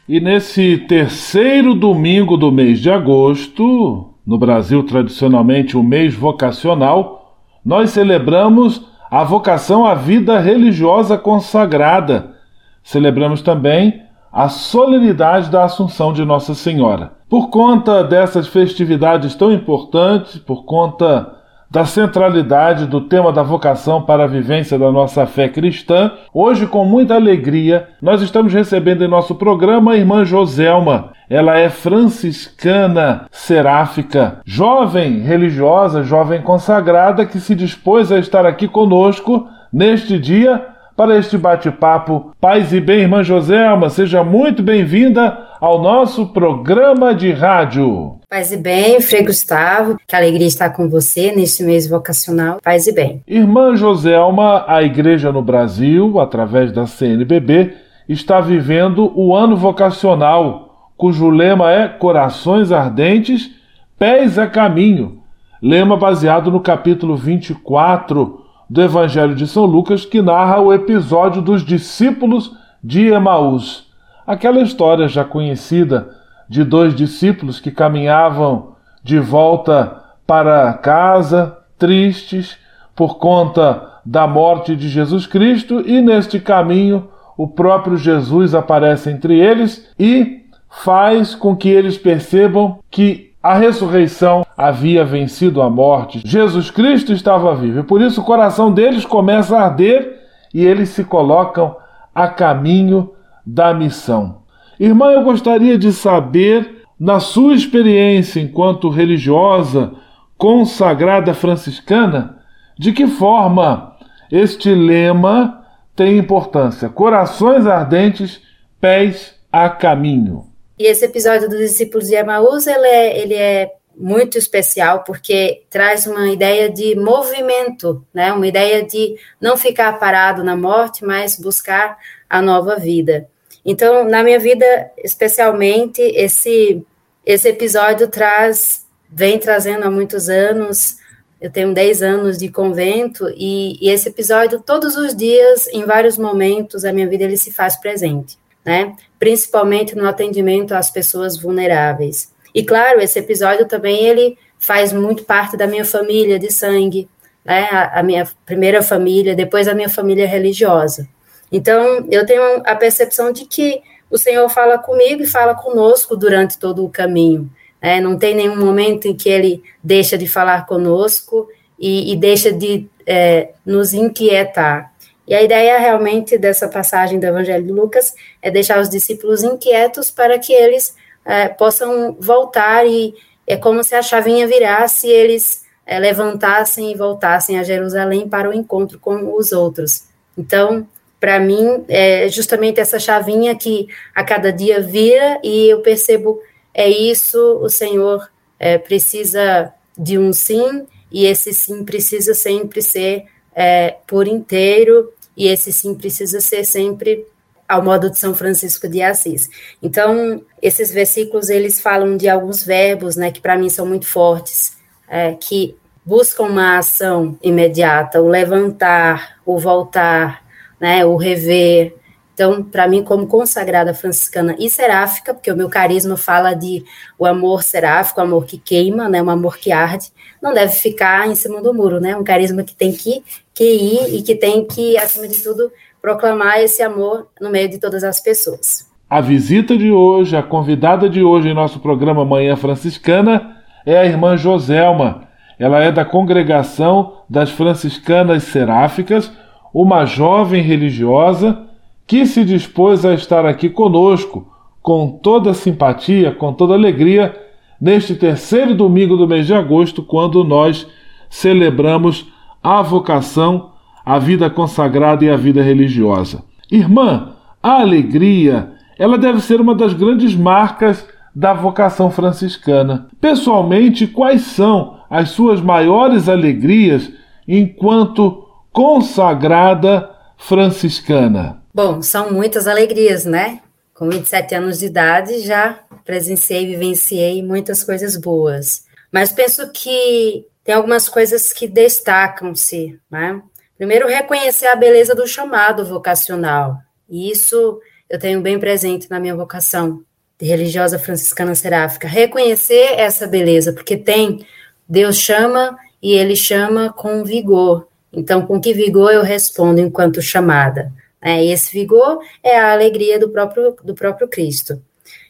E 0.07 0.19
nesse 0.19 0.77
terceiro 0.87 1.73
domingo 1.73 2.37
do 2.37 2.51
mês 2.51 2.79
de 2.79 2.91
agosto, 2.91 4.13
no 4.23 4.37
Brasil 4.37 4.83
tradicionalmente 4.83 5.75
o 5.75 5.81
mês 5.81 6.13
vocacional, 6.13 7.39
nós 7.65 7.89
celebramos 7.89 8.85
a 9.09 9.23
vocação 9.23 9.83
à 9.83 9.95
vida 9.95 10.39
religiosa 10.39 11.17
consagrada. 11.17 12.35
Celebramos 12.83 13.41
também 13.41 14.03
a 14.31 14.47
solenidade 14.47 15.49
da 15.49 15.63
Assunção 15.63 16.13
de 16.13 16.23
Nossa 16.23 16.53
Senhora. 16.53 17.13
Por 17.27 17.49
conta 17.49 18.03
dessas 18.03 18.47
festividades 18.47 19.33
tão 19.33 19.51
importantes, 19.51 20.37
por 20.37 20.65
conta 20.65 21.38
da 21.69 21.85
centralidade 21.85 22.87
do 22.87 23.01
tema 23.01 23.31
da 23.31 23.43
vocação 23.43 24.01
para 24.01 24.23
a 24.23 24.27
vivência 24.27 24.77
da 24.77 24.91
nossa 24.91 25.25
fé 25.27 25.47
cristã. 25.47 26.11
Hoje, 26.33 26.65
com 26.65 26.83
muita 26.83 27.15
alegria, 27.15 27.89
nós 28.01 28.21
estamos 28.21 28.51
recebendo 28.51 29.03
em 29.03 29.07
nosso 29.07 29.35
programa 29.35 29.91
a 29.91 29.97
irmã 29.97 30.25
Joselma. 30.25 31.11
Ela 31.29 31.59
é 31.59 31.69
franciscana 31.69 33.27
seráfica, 33.29 34.39
jovem 34.45 35.19
religiosa, 35.19 36.01
jovem 36.01 36.41
consagrada 36.41 37.25
que 37.25 37.39
se 37.39 37.53
dispôs 37.53 38.11
a 38.11 38.17
estar 38.17 38.47
aqui 38.47 38.67
conosco 38.67 39.47
neste 39.71 40.17
dia 40.17 40.78
para 40.99 41.17
este 41.17 41.37
bate-papo. 41.37 42.33
Paz 42.41 42.73
e 42.73 42.81
bem, 42.81 42.99
irmã 42.99 43.23
Joselma, 43.23 43.89
seja 43.89 44.21
muito 44.21 44.61
bem-vinda 44.61 45.47
ao 45.61 45.81
nosso 45.81 46.27
programa 46.33 47.15
de 47.15 47.31
rádio. 47.31 48.19
Paz 48.29 48.51
e 48.51 48.57
bem, 48.57 48.99
Frei 48.99 49.23
Gustavo, 49.23 49.95
que 50.05 50.13
alegria 50.13 50.45
estar 50.45 50.71
com 50.71 50.89
você 50.89 51.31
neste 51.31 51.63
mês 51.63 51.89
vocacional. 51.89 52.59
Paz 52.61 52.85
e 52.85 52.91
bem. 52.91 53.23
Irmã 53.25 53.77
Joselma, 53.77 54.65
a 54.67 54.83
igreja 54.83 55.31
no 55.31 55.41
Brasil, 55.41 56.19
através 56.19 56.73
da 56.73 56.85
CNBB, 56.85 57.75
está 58.09 58.41
vivendo 58.41 59.09
o 59.15 59.33
ano 59.33 59.55
vocacional, 59.55 60.91
cujo 60.97 61.29
lema 61.29 61.71
é 61.71 61.87
Corações 61.87 62.73
Ardentes, 62.73 63.49
Pés 63.97 64.37
a 64.37 64.47
Caminho. 64.47 65.19
Lema 65.61 65.95
baseado 65.95 66.51
no 66.51 66.59
capítulo 66.59 67.15
24 67.15 68.38
do 68.69 68.81
Evangelho 68.81 69.33
de 69.33 69.47
São 69.47 69.65
Lucas, 69.65 70.05
que 70.05 70.21
narra 70.21 70.59
o 70.59 70.71
episódio 70.71 71.41
dos 71.41 71.65
discípulos 71.65 72.55
de 72.83 73.07
Emaús. 73.07 73.87
Aquela 74.27 74.61
história 74.61 75.07
já 75.07 75.23
conhecida 75.23 76.15
de 76.47 76.63
dois 76.63 76.95
discípulos 76.95 77.59
que 77.59 77.71
caminhavam 77.71 78.73
de 79.03 79.19
volta 79.19 80.03
para 80.27 80.71
casa, 80.73 81.57
tristes 81.77 82.57
por 82.95 83.17
conta 83.17 83.99
da 84.05 84.27
morte 84.27 84.75
de 84.75 84.87
Jesus 84.89 85.25
Cristo, 85.25 85.81
e 85.85 86.01
neste 86.01 86.39
caminho 86.39 87.09
o 87.37 87.47
próprio 87.47 87.97
Jesus 87.97 88.53
aparece 88.53 89.09
entre 89.09 89.39
eles 89.39 89.89
e 89.97 90.45
faz 90.69 91.33
com 91.33 91.55
que 91.55 91.69
eles 91.69 91.97
percebam 91.97 92.79
que 92.91 93.28
a 93.41 93.55
ressurreição 93.55 94.45
havia 94.57 95.05
vencido 95.05 95.61
a 95.61 95.69
morte. 95.69 96.21
Jesus 96.25 96.69
Cristo 96.69 97.13
estava 97.13 97.55
vivo. 97.55 97.79
E 97.79 97.83
por 97.83 98.01
isso 98.01 98.21
o 98.21 98.25
coração 98.25 98.71
deles 98.71 99.05
começa 99.05 99.57
a 99.57 99.63
arder 99.63 100.19
e 100.53 100.65
eles 100.65 100.89
se 100.89 101.03
colocam 101.03 101.75
a 102.13 102.27
caminho 102.27 103.13
da 103.45 103.73
missão. 103.73 104.39
Irmã, 104.79 105.11
eu 105.11 105.23
gostaria 105.23 105.77
de 105.77 105.91
saber, 105.93 106.83
na 106.99 107.19
sua 107.19 107.53
experiência 107.53 108.41
enquanto 108.41 108.89
religiosa 108.89 109.93
consagrada 110.37 111.33
franciscana, 111.33 112.37
de 112.77 112.91
que 112.91 113.07
forma 113.07 113.95
este 114.31 114.73
lema 114.73 115.61
tem 115.95 116.17
importância. 116.17 116.89
Corações 116.89 117.65
ardentes, 117.65 118.41
pés 118.79 119.35
a 119.51 119.69
caminho. 119.69 120.48
E 120.79 120.85
esse 120.85 121.03
episódio 121.03 121.49
dos 121.49 121.59
discípulos 121.59 122.07
de 122.07 122.15
Emaús, 122.15 122.65
ele 122.65 122.87
é, 122.87 123.19
ele 123.19 123.33
é 123.33 123.73
muito 123.93 124.37
especial 124.37 125.03
porque 125.03 125.63
traz 125.69 126.07
uma 126.07 126.31
ideia 126.31 126.69
de 126.69 126.95
movimento, 126.95 128.05
né? 128.13 128.31
Uma 128.31 128.47
ideia 128.47 128.81
de 128.81 129.17
não 129.41 129.57
ficar 129.57 129.99
parado 129.99 130.41
na 130.41 130.55
morte, 130.55 131.03
mas 131.03 131.37
buscar 131.37 131.97
a 132.29 132.41
nova 132.41 132.77
vida. 132.77 133.27
Então, 133.65 134.05
na 134.05 134.23
minha 134.23 134.39
vida, 134.39 134.89
especialmente, 135.03 136.01
esse 136.01 136.81
esse 137.25 137.49
episódio 137.49 138.07
traz 138.07 138.87
vem 139.11 139.37
trazendo 139.37 139.83
há 139.83 139.91
muitos 139.91 140.29
anos. 140.29 140.97
Eu 141.41 141.51
tenho 141.51 141.73
10 141.73 142.01
anos 142.01 142.37
de 142.37 142.49
convento 142.49 143.29
e, 143.35 143.77
e 143.85 143.89
esse 143.89 144.09
episódio 144.09 144.61
todos 144.61 144.95
os 144.95 145.15
dias, 145.15 145.67
em 145.67 145.85
vários 145.85 146.17
momentos 146.17 146.83
da 146.83 146.93
minha 146.93 147.07
vida, 147.07 147.25
ele 147.25 147.37
se 147.37 147.51
faz 147.51 147.75
presente 147.77 148.37
né? 148.69 148.95
Principalmente 149.19 149.95
no 149.95 150.07
atendimento 150.07 150.73
às 150.73 150.89
pessoas 150.89 151.37
vulneráveis. 151.37 152.33
E 152.55 152.63
claro, 152.63 153.01
esse 153.01 153.19
episódio 153.19 153.67
também 153.67 154.05
ele 154.05 154.37
faz 154.57 154.91
muito 154.91 155.23
parte 155.23 155.55
da 155.55 155.67
minha 155.67 155.85
família 155.85 156.39
de 156.39 156.51
sangue, 156.51 157.07
né? 157.43 157.67
A, 157.71 157.99
a 157.99 158.03
minha 158.03 158.27
primeira 158.45 158.81
família, 158.81 159.35
depois 159.35 159.67
a 159.67 159.73
minha 159.73 159.89
família 159.89 160.27
religiosa. 160.27 161.07
Então, 161.51 162.05
eu 162.11 162.25
tenho 162.25 162.61
a 162.65 162.75
percepção 162.75 163.31
de 163.31 163.45
que 163.45 163.81
o 164.09 164.17
Senhor 164.17 164.47
fala 164.49 164.77
comigo 164.77 165.23
e 165.23 165.27
fala 165.27 165.55
conosco 165.55 166.15
durante 166.15 166.57
todo 166.57 166.83
o 166.83 166.89
caminho. 166.89 167.49
Né? 167.81 167.99
Não 168.01 168.17
tem 168.17 168.35
nenhum 168.35 168.57
momento 168.57 169.07
em 169.07 169.15
que 169.15 169.29
ele 169.29 169.63
deixa 169.83 170.17
de 170.17 170.27
falar 170.27 170.65
conosco 170.65 171.47
e, 171.77 172.11
e 172.11 172.15
deixa 172.15 172.51
de 172.51 172.87
é, 173.05 173.51
nos 173.65 173.93
inquietar. 173.93 174.88
E 175.29 175.35
a 175.35 175.43
ideia 175.43 175.77
realmente 175.77 176.39
dessa 176.39 176.67
passagem 176.67 177.19
do 177.19 177.25
Evangelho 177.27 177.63
de 177.63 177.71
Lucas 177.71 178.15
é 178.41 178.49
deixar 178.49 178.81
os 178.81 178.89
discípulos 178.89 179.43
inquietos 179.43 180.09
para 180.09 180.39
que 180.39 180.51
eles 180.51 180.95
é, 181.23 181.47
possam 181.47 182.17
voltar 182.19 182.87
e 182.87 183.13
é 183.45 183.55
como 183.55 183.83
se 183.83 183.93
a 183.93 184.01
chavinha 184.01 184.47
virasse 184.47 185.05
e 185.05 185.11
eles 185.11 185.63
é, 185.85 185.99
levantassem 185.99 186.91
e 186.91 186.95
voltassem 186.95 187.59
a 187.59 187.63
Jerusalém 187.63 188.27
para 188.27 188.49
o 188.49 188.53
encontro 188.53 188.97
com 188.97 189.35
os 189.37 189.51
outros. 189.51 190.05
Então, 190.35 190.87
para 191.19 191.39
mim, 191.39 191.85
é 191.87 192.27
justamente 192.27 192.79
essa 192.79 192.97
chavinha 192.97 193.55
que 193.55 193.87
a 194.15 194.23
cada 194.23 194.51
dia 194.51 194.81
vira 194.81 195.39
e 195.43 195.69
eu 195.69 195.81
percebo 195.81 196.41
é 196.73 196.89
isso, 196.89 197.59
o 197.61 197.69
Senhor 197.69 198.27
é, 198.59 198.79
precisa 198.79 199.71
de 199.95 200.17
um 200.17 200.33
sim 200.33 200.87
e 201.11 201.27
esse 201.27 201.53
sim 201.53 201.85
precisa 201.85 202.33
sempre 202.33 202.81
ser 202.81 203.25
é, 203.53 203.95
por 204.07 204.27
inteiro 204.27 205.13
e 205.39 205.47
esse 205.47 205.71
sim 205.71 205.95
precisa 205.95 206.41
ser 206.41 206.65
sempre 206.65 207.25
ao 207.65 207.81
modo 207.81 208.09
de 208.09 208.17
São 208.17 208.33
Francisco 208.33 208.89
de 208.89 209.01
Assis. 209.01 209.49
Então, 209.81 210.43
esses 210.61 210.91
versículos, 210.91 211.49
eles 211.49 211.79
falam 211.79 212.17
de 212.17 212.27
alguns 212.27 212.61
verbos, 212.61 213.15
né, 213.15 213.31
que 213.31 213.39
para 213.39 213.57
mim 213.57 213.69
são 213.69 213.85
muito 213.85 214.05
fortes, 214.05 214.75
é, 215.07 215.33
que 215.33 215.77
buscam 216.05 216.43
uma 216.43 216.79
ação 216.79 217.37
imediata, 217.41 218.21
o 218.21 218.27
levantar, 218.27 219.39
o 219.45 219.57
voltar, 219.57 220.43
né, 220.79 221.05
o 221.05 221.15
rever, 221.15 221.95
então, 222.39 222.63
para 222.63 222.87
mim, 222.87 223.03
como 223.03 223.27
consagrada 223.27 223.93
franciscana 223.93 224.55
e 224.57 224.69
seráfica, 224.69 225.33
porque 225.33 225.51
o 225.51 225.57
meu 225.57 225.67
carisma 225.67 226.15
fala 226.15 226.53
de 226.53 226.85
o 227.17 227.25
amor 227.25 227.63
seráfico, 227.63 228.21
o 228.21 228.23
amor 228.23 228.45
que 228.45 228.57
queima, 228.57 229.09
né, 229.09 229.21
um 229.21 229.29
amor 229.29 229.57
que 229.57 229.73
arde, 229.73 230.09
não 230.41 230.53
deve 230.53 230.71
ficar 230.71 231.27
em 231.27 231.35
cima 231.35 231.61
do 231.61 231.73
muro, 231.73 231.99
né? 231.99 232.15
Um 232.15 232.23
carisma 232.23 232.63
que 232.63 232.73
tem 232.73 232.93
que, 232.93 233.21
que 233.59 233.65
ir 233.65 234.15
e 234.15 234.21
que 234.21 234.35
tem 234.35 234.65
que, 234.65 234.97
acima 234.97 235.27
de 235.27 235.43
tudo, 235.43 235.69
proclamar 236.01 236.61
esse 236.61 236.81
amor 236.81 237.27
no 237.41 237.49
meio 237.49 237.67
de 237.67 237.77
todas 237.77 238.05
as 238.05 238.21
pessoas. 238.21 238.89
A 239.09 239.19
visita 239.19 239.77
de 239.77 239.91
hoje, 239.91 240.37
a 240.37 240.41
convidada 240.41 241.09
de 241.09 241.21
hoje 241.21 241.49
em 241.49 241.53
nosso 241.53 241.81
programa 241.81 242.23
Manhã 242.23 242.55
Franciscana 242.55 243.57
é 243.85 243.97
a 243.97 244.05
irmã 244.05 244.37
Joselma. 244.37 245.27
Ela 245.59 245.83
é 245.83 245.91
da 245.91 246.05
congregação 246.05 247.17
das 247.29 247.49
franciscanas 247.49 248.43
seráficas, 248.43 249.29
uma 249.73 250.05
jovem 250.05 250.63
religiosa 250.63 251.65
que 252.07 252.25
se 252.25 252.45
dispôs 252.45 253.03
a 253.03 253.13
estar 253.13 253.45
aqui 253.45 253.69
conosco 253.69 254.47
com 254.81 255.19
toda 255.21 255.53
simpatia, 255.53 256.31
com 256.31 256.53
toda 256.53 256.75
alegria, 256.75 257.35
neste 257.81 258.15
terceiro 258.15 258.73
domingo 258.73 259.17
do 259.17 259.27
mês 259.27 259.47
de 259.47 259.53
agosto, 259.53 260.01
quando 260.01 260.45
nós 260.45 260.87
celebramos 261.29 262.25
a 262.63 262.81
vocação, 262.81 263.71
a 264.05 264.19
vida 264.19 264.49
consagrada 264.49 265.23
e 265.25 265.29
a 265.29 265.37
vida 265.37 265.61
religiosa. 265.61 266.43
Irmã, 266.71 267.35
a 267.61 267.81
alegria, 267.81 268.73
ela 268.97 269.17
deve 269.17 269.41
ser 269.41 269.59
uma 269.59 269.75
das 269.75 269.93
grandes 269.93 270.35
marcas 270.35 271.05
da 271.35 271.53
vocação 271.53 272.11
franciscana. 272.11 273.07
Pessoalmente, 273.21 274.07
quais 274.07 274.41
são 274.41 274.99
as 275.09 275.29
suas 275.29 275.61
maiores 275.61 276.27
alegrias 276.27 277.11
enquanto 277.47 278.47
consagrada 278.71 280.09
franciscana? 280.37 281.61
Bom, 281.73 282.01
são 282.01 282.31
muitas 282.31 282.67
alegrias, 282.67 283.25
né? 283.25 283.59
Com 283.93 284.09
27 284.09 284.55
anos 284.55 284.79
de 284.79 284.85
idade, 284.85 285.39
já 285.41 285.79
presenciei, 286.05 286.65
vivenciei 286.65 287.43
muitas 287.43 287.83
coisas 287.83 288.17
boas. 288.17 288.85
Mas 289.11 289.31
penso 289.31 289.71
que 289.71 290.45
tem 290.69 290.75
algumas 290.75 291.09
coisas 291.09 291.51
que 291.51 291.67
destacam-se, 291.67 292.99
né? 293.09 293.41
Primeiro, 293.75 294.07
reconhecer 294.07 294.67
a 294.67 294.75
beleza 294.75 295.15
do 295.15 295.25
chamado 295.25 295.83
vocacional. 295.83 296.77
E 297.09 297.31
isso 297.31 297.81
eu 298.07 298.19
tenho 298.19 298.39
bem 298.39 298.59
presente 298.59 299.09
na 299.09 299.19
minha 299.19 299.35
vocação 299.35 300.03
de 300.39 300.45
religiosa 300.45 300.99
franciscana 300.99 301.55
seráfica. 301.55 302.07
Reconhecer 302.07 302.99
essa 302.99 303.25
beleza, 303.25 303.73
porque 303.73 303.97
tem, 303.97 304.45
Deus 304.87 305.17
chama 305.17 305.75
e 306.03 306.13
ele 306.13 306.35
chama 306.35 306.93
com 306.93 307.23
vigor. 307.23 307.87
Então, 308.13 308.45
com 308.45 308.61
que 308.61 308.71
vigor 308.71 309.11
eu 309.11 309.23
respondo 309.23 309.81
enquanto 309.81 310.21
chamada? 310.21 310.93
É, 311.19 311.43
e 311.43 311.51
esse 311.51 311.73
vigor 311.73 312.19
é 312.43 312.59
a 312.59 312.73
alegria 312.73 313.17
do 313.17 313.29
próprio, 313.29 313.75
do 313.83 313.95
próprio 313.95 314.27
Cristo. 314.27 314.79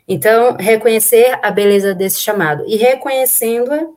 Então, 0.05 0.57
reconhecer 0.59 1.39
a 1.41 1.49
beleza 1.49 1.95
desse 1.95 2.19
chamado 2.19 2.65
e 2.67 2.75
reconhecendo-a, 2.75 3.87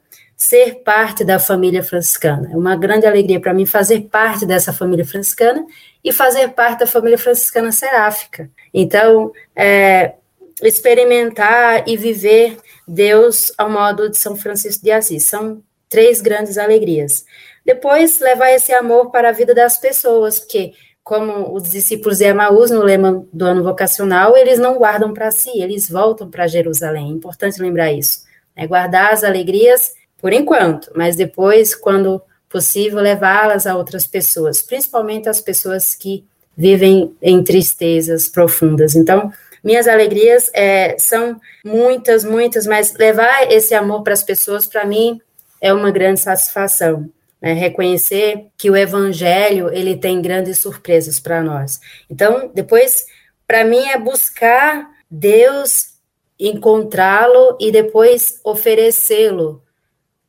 ser 0.42 0.82
parte 0.82 1.24
da 1.24 1.38
família 1.38 1.84
franciscana. 1.84 2.50
É 2.52 2.56
uma 2.56 2.74
grande 2.74 3.06
alegria 3.06 3.40
para 3.40 3.54
mim 3.54 3.64
fazer 3.64 4.08
parte 4.10 4.44
dessa 4.44 4.72
família 4.72 5.06
franciscana 5.06 5.64
e 6.02 6.10
fazer 6.10 6.48
parte 6.48 6.80
da 6.80 6.86
família 6.86 7.16
franciscana 7.16 7.70
seráfica. 7.70 8.50
Então, 8.74 9.30
é, 9.54 10.14
experimentar 10.60 11.88
e 11.88 11.96
viver 11.96 12.58
Deus 12.88 13.52
ao 13.56 13.70
modo 13.70 14.10
de 14.10 14.18
São 14.18 14.34
Francisco 14.34 14.82
de 14.82 14.90
Assis. 14.90 15.22
São 15.22 15.62
três 15.88 16.20
grandes 16.20 16.58
alegrias. 16.58 17.24
Depois, 17.64 18.18
levar 18.18 18.50
esse 18.50 18.72
amor 18.72 19.12
para 19.12 19.28
a 19.28 19.32
vida 19.32 19.54
das 19.54 19.78
pessoas, 19.78 20.40
porque, 20.40 20.72
como 21.04 21.54
os 21.54 21.70
discípulos 21.70 22.18
de 22.18 22.24
Emaús, 22.24 22.68
no 22.72 22.82
lema 22.82 23.24
do 23.32 23.44
ano 23.44 23.62
vocacional, 23.62 24.36
eles 24.36 24.58
não 24.58 24.76
guardam 24.76 25.14
para 25.14 25.30
si, 25.30 25.62
eles 25.62 25.88
voltam 25.88 26.28
para 26.28 26.48
Jerusalém. 26.48 27.10
É 27.10 27.14
importante 27.14 27.62
lembrar 27.62 27.92
isso. 27.92 28.24
Né? 28.56 28.66
Guardar 28.66 29.12
as 29.12 29.22
alegrias 29.22 30.01
por 30.22 30.32
enquanto, 30.32 30.92
mas 30.94 31.16
depois, 31.16 31.74
quando 31.74 32.22
possível, 32.48 33.00
levá-las 33.00 33.66
a 33.66 33.76
outras 33.76 34.06
pessoas, 34.06 34.62
principalmente 34.62 35.28
as 35.28 35.40
pessoas 35.40 35.96
que 35.96 36.24
vivem 36.56 37.12
em 37.20 37.42
tristezas 37.42 38.28
profundas. 38.28 38.94
Então, 38.94 39.32
minhas 39.64 39.88
alegrias 39.88 40.48
é, 40.54 40.96
são 40.96 41.40
muitas, 41.64 42.24
muitas, 42.24 42.66
mas 42.68 42.94
levar 42.94 43.50
esse 43.50 43.74
amor 43.74 44.04
para 44.04 44.12
as 44.12 44.22
pessoas, 44.22 44.64
para 44.64 44.84
mim, 44.84 45.20
é 45.60 45.72
uma 45.72 45.90
grande 45.90 46.20
satisfação. 46.20 47.10
Né? 47.40 47.52
Reconhecer 47.54 48.46
que 48.56 48.70
o 48.70 48.76
Evangelho 48.76 49.70
ele 49.72 49.96
tem 49.96 50.22
grandes 50.22 50.58
surpresas 50.58 51.18
para 51.18 51.42
nós. 51.42 51.80
Então, 52.08 52.48
depois, 52.54 53.06
para 53.44 53.64
mim, 53.64 53.88
é 53.88 53.98
buscar 53.98 54.88
Deus, 55.10 55.94
encontrá-lo 56.38 57.56
e 57.60 57.72
depois 57.72 58.38
oferecê-lo 58.44 59.62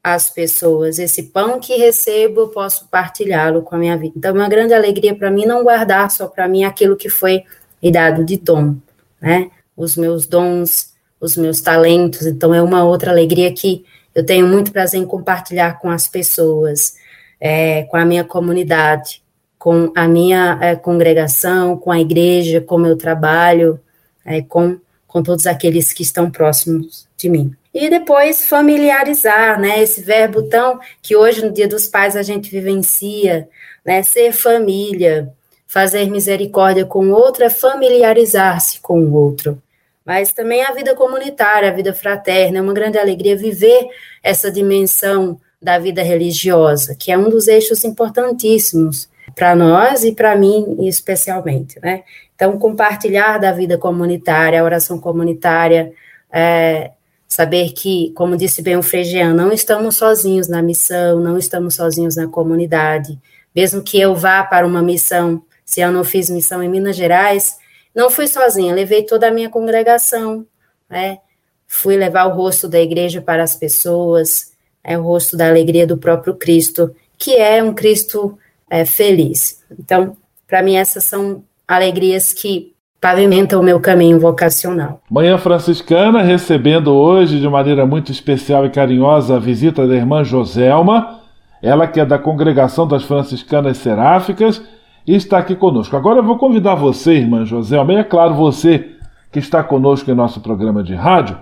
às 0.03 0.29
pessoas. 0.29 0.99
Esse 0.99 1.23
pão 1.23 1.59
que 1.59 1.77
recebo, 1.77 2.41
eu 2.41 2.47
posso 2.49 2.87
partilhá-lo 2.89 3.61
com 3.61 3.75
a 3.75 3.77
minha 3.77 3.97
vida. 3.97 4.13
Então, 4.17 4.31
é 4.31 4.33
uma 4.33 4.49
grande 4.49 4.73
alegria 4.73 5.15
para 5.15 5.31
mim 5.31 5.45
não 5.45 5.63
guardar 5.63 6.11
só 6.11 6.27
para 6.27 6.47
mim 6.47 6.65
aquilo 6.65 6.97
que 6.97 7.09
foi 7.09 7.43
me 7.81 7.91
dado 7.91 8.25
de 8.25 8.37
dom, 8.37 8.75
né? 9.21 9.49
Os 9.75 9.95
meus 9.95 10.27
dons, 10.27 10.93
os 11.19 11.37
meus 11.37 11.61
talentos. 11.61 12.27
Então, 12.27 12.53
é 12.53 12.61
uma 12.61 12.83
outra 12.83 13.11
alegria 13.11 13.51
que 13.53 13.85
eu 14.13 14.25
tenho 14.25 14.45
muito 14.45 14.71
prazer 14.71 14.99
em 14.99 15.05
compartilhar 15.05 15.79
com 15.79 15.89
as 15.89 16.07
pessoas, 16.07 16.95
é, 17.39 17.83
com 17.83 17.97
a 17.97 18.05
minha 18.05 18.23
comunidade, 18.23 19.23
com 19.57 19.91
a 19.95 20.07
minha 20.07 20.59
é, 20.61 20.75
congregação, 20.75 21.77
com 21.77 21.89
a 21.89 21.99
igreja, 21.99 22.59
com 22.59 22.75
o 22.75 22.79
meu 22.79 22.97
trabalho, 22.97 23.79
é, 24.25 24.41
com, 24.41 24.77
com 25.07 25.23
todos 25.23 25.47
aqueles 25.47 25.93
que 25.93 26.03
estão 26.03 26.29
próximos 26.29 27.07
de 27.17 27.29
mim. 27.29 27.55
E 27.73 27.89
depois 27.89 28.45
familiarizar, 28.45 29.59
né? 29.59 29.81
Esse 29.81 30.01
verbo 30.01 30.43
tão 30.43 30.79
que 31.01 31.15
hoje 31.15 31.43
no 31.43 31.51
Dia 31.51 31.67
dos 31.67 31.87
Pais 31.87 32.15
a 32.15 32.21
gente 32.21 32.51
vivencia, 32.51 33.49
né? 33.83 34.03
Ser 34.03 34.31
família, 34.31 35.33
fazer 35.65 36.07
misericórdia 36.09 36.85
com 36.85 37.07
o 37.07 37.11
outro 37.11 37.43
é 37.43 37.49
familiarizar-se 37.49 38.79
com 38.79 38.99
o 38.99 39.13
outro. 39.13 39.59
Mas 40.05 40.33
também 40.33 40.61
a 40.63 40.71
vida 40.71 40.93
comunitária, 40.93 41.69
a 41.69 41.73
vida 41.73 41.93
fraterna, 41.93 42.59
é 42.59 42.61
uma 42.61 42.73
grande 42.73 42.97
alegria 42.97 43.35
viver 43.35 43.87
essa 44.21 44.51
dimensão 44.51 45.39
da 45.59 45.79
vida 45.79 46.03
religiosa, 46.03 46.93
que 46.93 47.11
é 47.11 47.17
um 47.17 47.29
dos 47.29 47.47
eixos 47.47 47.83
importantíssimos 47.83 49.09
para 49.33 49.55
nós 49.55 50.03
e 50.03 50.11
para 50.11 50.35
mim 50.35 50.85
especialmente, 50.85 51.79
né? 51.81 52.03
Então, 52.35 52.59
compartilhar 52.59 53.37
da 53.39 53.51
vida 53.51 53.77
comunitária, 53.77 54.59
a 54.59 54.63
oração 54.63 54.99
comunitária, 54.99 55.93
é, 56.31 56.91
saber 57.33 57.71
que, 57.71 58.11
como 58.13 58.37
disse 58.37 58.61
bem 58.61 58.77
o 58.77 58.83
Fregean, 58.83 59.33
não 59.33 59.51
estamos 59.51 59.95
sozinhos 59.95 60.47
na 60.47 60.61
missão, 60.61 61.19
não 61.19 61.35
estamos 61.35 61.73
sozinhos 61.73 62.15
na 62.15 62.27
comunidade. 62.27 63.19
Mesmo 63.55 63.81
que 63.81 63.99
eu 63.99 64.13
vá 64.13 64.43
para 64.43 64.67
uma 64.67 64.83
missão, 64.83 65.41
se 65.65 65.81
eu 65.81 65.91
não 65.91 66.03
fiz 66.03 66.29
missão 66.29 66.61
em 66.61 66.69
Minas 66.69 66.95
Gerais, 66.95 67.57
não 67.95 68.11
fui 68.11 68.27
sozinha, 68.27 68.75
levei 68.75 69.01
toda 69.01 69.29
a 69.29 69.31
minha 69.31 69.49
congregação, 69.49 70.45
né? 70.87 71.17
Fui 71.65 71.97
levar 71.97 72.25
o 72.25 72.35
rosto 72.35 72.67
da 72.67 72.79
igreja 72.79 73.19
para 73.19 73.41
as 73.41 73.55
pessoas, 73.55 74.51
é 74.83 74.95
o 74.95 75.01
rosto 75.01 75.35
da 75.35 75.47
alegria 75.47 75.87
do 75.87 75.97
próprio 75.97 76.35
Cristo, 76.35 76.95
que 77.17 77.35
é 77.35 77.63
um 77.63 77.73
Cristo 77.73 78.37
é, 78.69 78.85
feliz. 78.85 79.63
Então, 79.79 80.15
para 80.47 80.61
mim, 80.61 80.75
essas 80.75 81.03
são 81.03 81.43
alegrias 81.67 82.31
que 82.31 82.72
pavimenta 83.03 83.59
o 83.59 83.61
meu 83.61 83.81
caminho 83.81 84.17
vocacional. 84.17 85.01
Manhã 85.11 85.37
Franciscana 85.37 86.21
recebendo 86.21 86.93
hoje 86.93 87.37
de 87.37 87.49
maneira 87.49 87.85
muito 87.85 88.13
especial 88.13 88.65
e 88.65 88.69
carinhosa 88.69 89.35
a 89.35 89.39
visita 89.39 89.85
da 89.85 89.93
irmã 89.93 90.23
Joselma, 90.23 91.19
ela 91.61 91.85
que 91.85 91.99
é 91.99 92.05
da 92.05 92.17
Congregação 92.17 92.87
das 92.87 93.03
Franciscanas 93.03 93.75
Seráficas 93.75 94.63
e 95.05 95.13
está 95.13 95.37
aqui 95.37 95.53
conosco. 95.53 95.97
Agora 95.97 96.19
eu 96.19 96.23
vou 96.23 96.37
convidar 96.37 96.75
você, 96.75 97.15
irmã 97.15 97.43
Joselma, 97.43 97.91
e 97.91 97.97
é 97.97 98.03
claro 98.05 98.35
você 98.35 98.91
que 99.33 99.39
está 99.39 99.61
conosco 99.61 100.09
em 100.09 100.15
nosso 100.15 100.39
programa 100.39 100.81
de 100.81 100.95
rádio, 100.95 101.37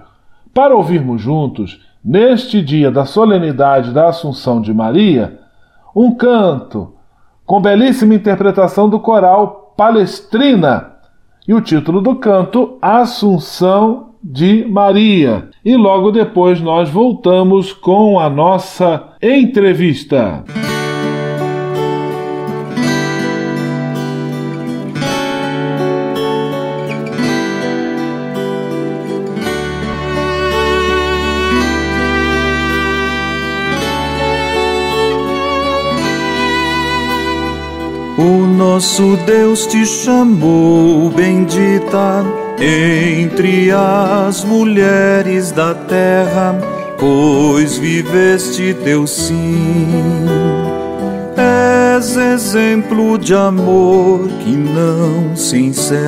para 0.52 0.76
ouvirmos 0.76 1.22
juntos, 1.22 1.80
neste 2.04 2.60
dia 2.60 2.90
da 2.90 3.06
solenidade 3.06 3.92
da 3.92 4.08
Assunção 4.08 4.62
de 4.62 4.74
Maria, 4.74 5.38
um 5.96 6.16
canto 6.16 6.96
com 7.46 7.62
belíssima 7.62 8.16
interpretação 8.16 8.90
do 8.90 9.00
coral 9.00 9.76
Palestrina 9.78 10.91
e 11.48 11.54
o 11.54 11.62
título 11.62 12.02
do 12.02 12.16
canto 12.16 12.78
Assunção 12.82 14.12
de 14.24 14.66
Maria. 14.66 15.50
E 15.66 15.76
logo 15.76 16.12
depois 16.12 16.62
nós 16.62 16.90
voltamos 16.90 17.74
com 17.74 18.20
a 18.20 18.30
nossa 18.30 19.14
entrevista. 19.22 20.44
Nosso 38.62 39.18
Deus 39.26 39.66
te 39.66 39.84
chamou, 39.84 41.10
bendita, 41.10 42.24
entre 42.60 43.72
as 43.72 44.44
mulheres 44.44 45.52
da 45.52 45.74
terra, 45.74 46.56
pois 47.00 47.80
viveste 47.80 48.76
teu 48.84 49.08
sim. 49.08 50.28
És 51.36 52.16
exemplo 52.16 53.18
de 53.18 53.34
amor 53.34 54.28
que 54.44 54.56
não 54.56 55.36
se 55.36 55.58
encerra. 55.58 56.02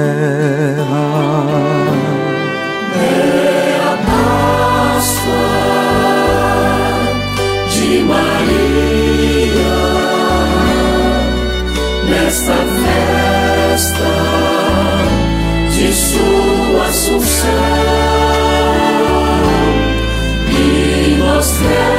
E 21.63 21.92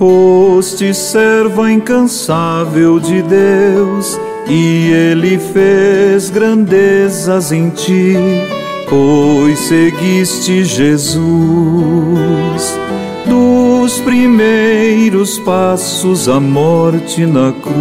foste 0.00 0.94
serva 0.94 1.70
incansável 1.70 2.98
de 2.98 3.20
Deus 3.20 4.18
e 4.48 4.90
ele 4.90 5.38
fez 5.38 6.30
grandezas 6.30 7.52
em 7.52 7.68
ti, 7.68 8.16
pois 8.88 9.58
seguiste 9.58 10.64
Jesus. 10.64 11.20
Dos 13.26 14.00
primeiros 14.00 15.38
passos 15.40 16.30
à 16.30 16.40
morte 16.40 17.26
na 17.26 17.52
cruz, 17.52 17.74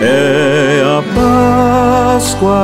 é 0.00 0.82
a 0.86 1.02
Páscoa 2.16 2.56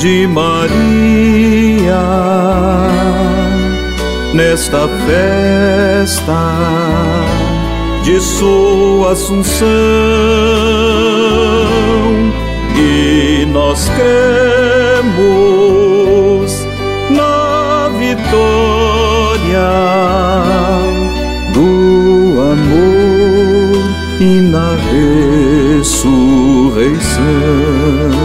de 0.00 0.26
Maria 0.26 1.96
nesta 4.36 4.86
festa 5.06 6.34
de 8.04 8.20
sua 8.20 9.12
assunção 9.12 9.66
e 12.76 13.46
nós 13.46 13.88
cremos 13.88 15.16
na 17.08 17.88
vitória 17.98 19.70
do 21.54 22.42
amor 22.52 23.80
e 24.20 24.42
na 24.42 24.76
ressurreição. 25.72 28.15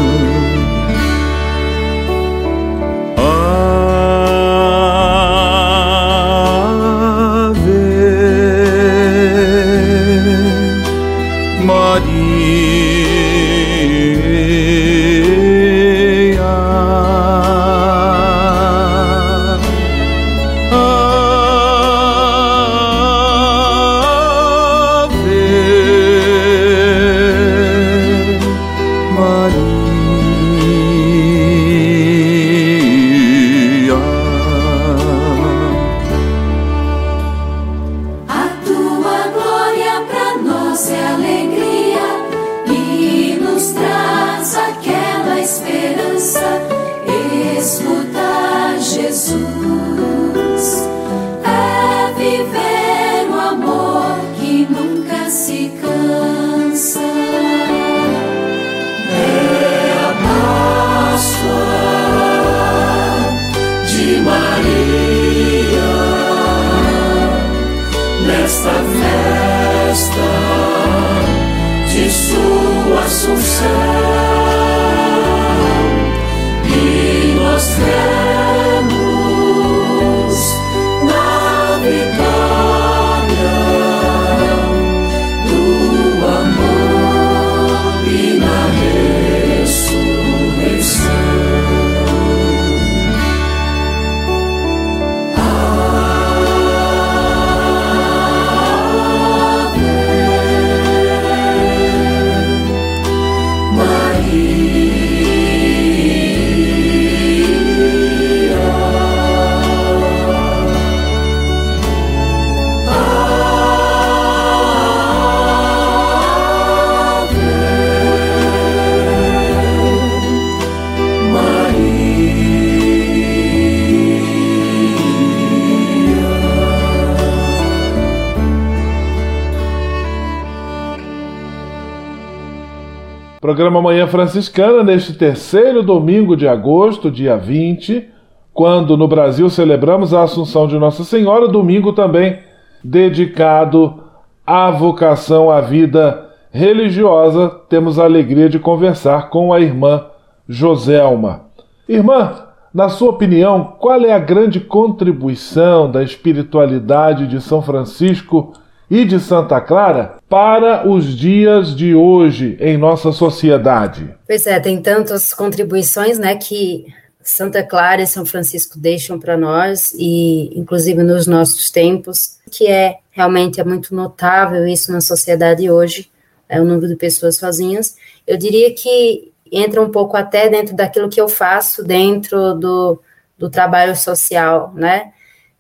Programa 133.62 133.80
Manhã 133.80 134.08
Franciscana, 134.08 134.82
neste 134.82 135.14
terceiro 135.14 135.84
domingo 135.84 136.36
de 136.36 136.48
agosto, 136.48 137.12
dia 137.12 137.38
20, 137.38 138.10
quando 138.52 138.98
no 138.98 139.08
Brasil 139.08 139.48
celebramos 139.52 140.16
a 140.16 140.24
Assunção 140.24 140.68
de 140.68 140.80
Nossa 140.80 141.04
Senhora, 141.04 141.48
domingo 141.48 141.94
também 141.94 142.40
dedicado 142.84 144.02
à 144.48 144.72
vocação 144.72 145.52
à 145.52 145.62
vida 145.62 146.28
religiosa, 146.52 147.50
temos 147.70 148.00
a 148.00 148.06
alegria 148.06 148.50
de 148.50 148.58
conversar 148.58 149.30
com 149.30 149.54
a 149.54 149.60
irmã 149.60 150.08
Joselma. 150.50 151.42
Irmã, 151.88 152.34
na 152.74 152.90
sua 152.90 153.12
opinião, 153.12 153.76
qual 153.78 154.02
é 154.02 154.12
a 154.12 154.18
grande 154.18 154.60
contribuição 154.60 155.92
da 155.92 156.02
espiritualidade 156.02 157.28
de 157.28 157.40
São 157.40 157.62
Francisco 157.62 158.54
e 158.92 159.06
de 159.06 159.22
Santa 159.22 159.62
Clara 159.62 160.18
para 160.28 160.86
os 160.86 161.18
dias 161.18 161.74
de 161.74 161.96
hoje 161.96 162.58
em 162.60 162.78
nossa 162.78 163.14
sociedade? 163.14 164.14
Pois 164.28 164.46
é, 164.46 164.60
tem 164.60 164.82
tantas 164.82 165.34
contribuições, 165.34 166.20
né, 166.20 166.36
que 166.36 166.86
Santa 167.24 167.64
Clara 167.64 168.02
e 168.02 168.08
São 168.08 168.26
Francisco 168.26 168.78
deixam 168.78 169.18
para 169.18 169.38
nós 169.38 169.94
e 169.98 170.52
inclusive 170.60 171.04
nos 171.04 171.26
nossos 171.26 171.72
tempos, 171.72 172.38
que 172.52 172.68
é 172.68 172.98
realmente 173.12 173.62
é 173.62 173.64
muito 173.64 173.96
notável 173.96 174.68
isso 174.68 174.92
na 174.92 175.00
sociedade 175.00 175.72
hoje, 175.72 176.12
é 176.50 176.60
o 176.60 176.66
número 176.66 176.90
de 176.90 176.98
pessoas 176.98 177.38
sozinhas. 177.38 177.96
Eu 178.28 178.36
diria 178.38 178.76
que 178.76 179.32
entra 179.50 179.82
um 179.82 179.90
pouco 179.90 180.18
até 180.18 180.50
dentro 180.50 180.76
daquilo 180.76 181.08
que 181.08 181.22
eu 181.22 181.30
faço 181.30 181.82
dentro 181.82 182.56
do, 182.56 183.02
do 183.38 183.50
trabalho 183.50 183.96
social, 183.96 184.74
né? 184.76 185.14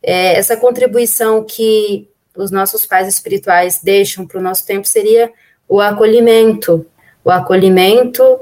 É, 0.03 0.33
essa 0.35 0.57
contribuição 0.57 1.45
que 1.45 2.09
os 2.35 2.51
nossos 2.51 2.85
pais 2.85 3.07
espirituais 3.07 3.81
deixam 3.83 4.25
para 4.25 4.39
o 4.39 4.43
nosso 4.43 4.65
tempo 4.65 4.87
seria 4.87 5.31
o 5.67 5.79
acolhimento, 5.79 6.85
o 7.23 7.31
acolhimento 7.31 8.39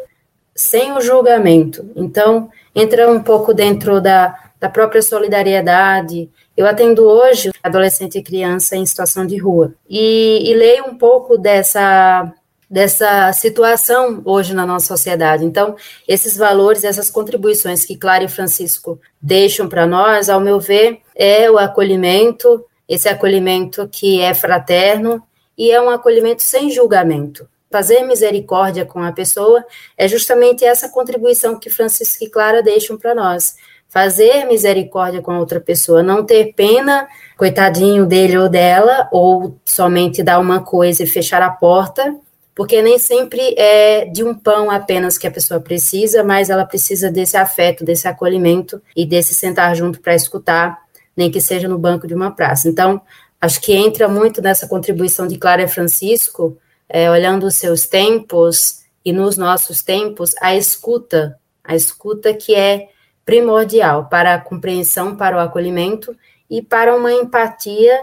sem 0.55 0.91
o 0.93 1.01
julgamento. 1.01 1.89
Então, 1.95 2.49
entra 2.75 3.09
um 3.09 3.21
pouco 3.21 3.53
dentro 3.53 4.01
da, 4.01 4.37
da 4.59 4.69
própria 4.69 5.01
solidariedade. 5.01 6.29
Eu 6.55 6.67
atendo 6.67 7.03
hoje 7.03 7.51
adolescente 7.63 8.17
e 8.17 8.23
criança 8.23 8.75
em 8.75 8.85
situação 8.85 9.25
de 9.25 9.37
rua 9.37 9.73
e, 9.89 10.49
e 10.49 10.53
leio 10.53 10.85
um 10.85 10.97
pouco 10.97 11.37
dessa 11.37 12.33
dessa 12.69 13.33
situação 13.33 14.21
hoje 14.23 14.53
na 14.53 14.63
nossa 14.63 14.85
sociedade. 14.85 15.43
Então, 15.43 15.75
esses 16.07 16.37
valores, 16.37 16.83
essas 16.83 17.09
contribuições 17.09 17.83
que 17.83 17.97
Clara 17.97 18.25
e 18.25 18.29
Francisco 18.29 18.99
deixam 19.19 19.67
para 19.67 19.87
nós, 19.87 20.29
ao 20.29 20.39
meu 20.39 20.59
ver, 20.59 20.99
é 21.15 21.49
o 21.49 21.57
acolhimento, 21.57 22.63
esse 22.89 23.07
acolhimento 23.07 23.87
que 23.87 24.19
é 24.19 24.33
fraterno 24.33 25.21
e 25.55 25.69
é 25.71 25.79
um 25.79 25.91
acolhimento 25.91 26.41
sem 26.41 26.71
julgamento. 26.71 27.47
Fazer 27.71 28.01
misericórdia 28.01 28.83
com 28.83 29.03
a 29.03 29.11
pessoa 29.11 29.63
é 29.95 30.07
justamente 30.07 30.65
essa 30.65 30.89
contribuição 30.89 31.59
que 31.59 31.69
Francisco 31.69 32.23
e 32.23 32.29
Clara 32.29 32.63
deixam 32.63 32.97
para 32.97 33.13
nós. 33.13 33.55
Fazer 33.87 34.45
misericórdia 34.45 35.21
com 35.21 35.31
a 35.31 35.39
outra 35.39 35.59
pessoa, 35.59 36.01
não 36.01 36.25
ter 36.25 36.53
pena, 36.53 37.07
coitadinho 37.37 38.07
dele 38.07 38.37
ou 38.37 38.49
dela, 38.49 39.07
ou 39.11 39.55
somente 39.63 40.23
dar 40.23 40.39
uma 40.39 40.61
coisa 40.61 41.03
e 41.03 41.07
fechar 41.07 41.41
a 41.43 41.49
porta, 41.49 42.15
porque 42.55 42.81
nem 42.81 42.97
sempre 42.97 43.55
é 43.57 44.05
de 44.05 44.23
um 44.23 44.33
pão 44.33 44.69
apenas 44.69 45.17
que 45.17 45.27
a 45.27 45.31
pessoa 45.31 45.59
precisa, 45.59 46.23
mas 46.23 46.49
ela 46.49 46.65
precisa 46.65 47.11
desse 47.11 47.37
afeto, 47.37 47.85
desse 47.85 48.07
acolhimento 48.07 48.81
e 48.95 49.05
desse 49.05 49.33
sentar 49.33 49.75
junto 49.75 50.01
para 50.01 50.15
escutar 50.15 50.88
nem 51.19 51.29
que 51.29 51.41
seja 51.41 51.67
no 51.67 51.77
banco 51.77 52.07
de 52.07 52.13
uma 52.13 52.31
praça. 52.31 52.69
Então, 52.69 53.01
acho 53.41 53.59
que 53.59 53.73
entra 53.73 54.07
muito 54.07 54.41
nessa 54.41 54.69
contribuição 54.69 55.27
de 55.27 55.37
Clara 55.37 55.67
Francisco, 55.67 56.57
é, 56.87 57.11
olhando 57.11 57.45
os 57.45 57.55
seus 57.55 57.85
tempos 57.85 58.85
e 59.03 59.11
nos 59.11 59.35
nossos 59.35 59.83
tempos, 59.83 60.33
a 60.41 60.55
escuta, 60.55 61.37
a 61.61 61.75
escuta 61.75 62.33
que 62.33 62.55
é 62.55 62.87
primordial 63.25 64.05
para 64.05 64.33
a 64.33 64.39
compreensão, 64.39 65.17
para 65.17 65.35
o 65.35 65.41
acolhimento 65.41 66.15
e 66.49 66.61
para 66.61 66.95
uma 66.95 67.11
empatia, 67.11 67.99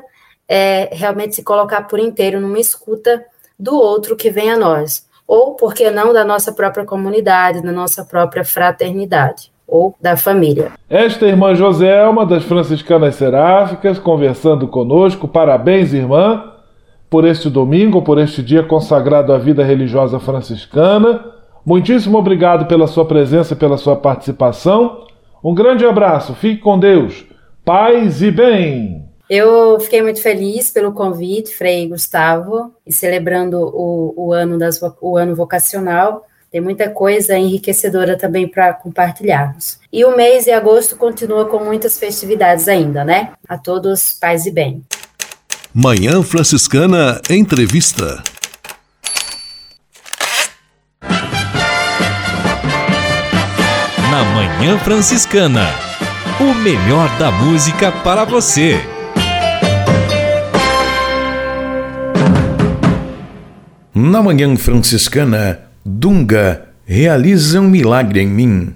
é, 0.47 0.91
realmente 0.93 1.37
se 1.37 1.43
colocar 1.43 1.85
por 1.85 1.99
inteiro 1.99 2.39
numa 2.39 2.61
escuta 2.61 3.25
do 3.59 3.75
outro 3.77 4.15
que 4.15 4.29
vem 4.29 4.51
a 4.51 4.59
nós, 4.59 5.09
ou, 5.27 5.55
por 5.55 5.73
que 5.73 5.91
não, 5.91 6.13
da 6.13 6.23
nossa 6.23 6.53
própria 6.53 6.85
comunidade, 6.85 7.63
da 7.63 7.73
nossa 7.73 8.05
própria 8.05 8.45
fraternidade 8.45 9.56
ou 9.67 9.95
da 10.01 10.17
família. 10.17 10.73
Esta 10.89 11.27
irmã 11.27 11.55
Joselma, 11.55 12.25
das 12.25 12.45
Franciscanas 12.45 13.15
Seráficas, 13.17 13.99
conversando 13.99 14.69
conosco. 14.69 15.27
Parabéns, 15.27 15.93
irmã, 15.93 16.53
por 17.11 17.25
este 17.25 17.51
domingo, 17.51 18.03
por 18.03 18.19
este 18.19 18.43
dia 18.43 18.63
consagrado 18.63 19.33
à 19.33 19.39
vida 19.39 19.65
religiosa 19.65 20.19
franciscana. 20.19 21.25
Muitíssimo 21.65 22.19
obrigado 22.19 22.67
pela 22.67 22.87
sua 22.87 23.05
presença 23.05 23.55
e 23.55 23.57
pela 23.57 23.77
sua 23.77 23.97
participação. 23.97 25.05
Um 25.43 25.55
grande 25.55 25.85
abraço, 25.85 26.35
fique 26.35 26.61
com 26.61 26.79
Deus. 26.79 27.25
Paz 27.65 28.23
e 28.23 28.31
bem. 28.31 29.05
Eu 29.29 29.81
fiquei 29.81 30.01
muito 30.01 30.23
feliz 30.23 30.71
pelo 30.71 30.93
convite, 30.93 31.53
Frei 31.53 31.89
Gustavo, 31.89 32.73
e 32.87 32.93
celebrando 32.93 33.59
o, 33.59 34.15
o 34.17 34.33
ano, 34.33 34.57
das, 34.57 34.81
o 35.01 35.17
ano 35.17 35.35
vocacional. 35.35 36.25
Tem 36.51 36.61
muita 36.61 36.89
coisa 36.89 37.37
enriquecedora 37.37 38.17
também 38.17 38.49
para 38.49 38.73
compartilharmos. 38.73 39.79
E 39.93 40.05
o 40.05 40.17
mês 40.17 40.45
de 40.45 40.53
agosto 40.53 40.97
continua 40.97 41.47
com 41.47 41.59
muitas 41.65 41.99
festividades 41.99 42.69
ainda, 42.69 43.05
né? 43.05 43.33
A 43.49 43.59
todos, 43.59 44.13
paz 44.13 44.47
e 44.47 44.51
bem. 44.51 44.83
Manhã 45.75 46.23
Franciscana 46.23 47.21
Entrevista. 47.29 48.23
Na 54.11 54.25
Manhã 54.25 54.79
Franciscana, 54.79 55.67
o 56.41 56.55
melhor 56.55 57.09
da 57.19 57.31
música 57.31 57.93
para 57.93 58.25
você. 58.25 58.81
Na 63.93 64.23
Manhã 64.23 64.57
Franciscana, 64.57 65.66
Dunga 65.89 66.71
realiza 66.85 67.61
um 67.61 67.69
milagre 67.69 68.21
em 68.21 68.27
mim. 68.27 68.75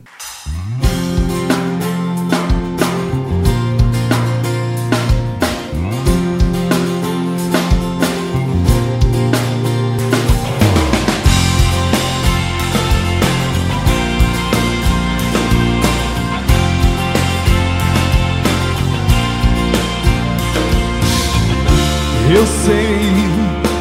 Eu 22.33 22.47
sei 22.47 23.01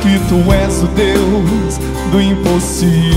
que 0.01 0.17
tu 0.27 0.51
és 0.51 0.81
o 0.81 0.87
Deus 0.87 1.28
do 2.11 2.21
impossível. 2.21 3.11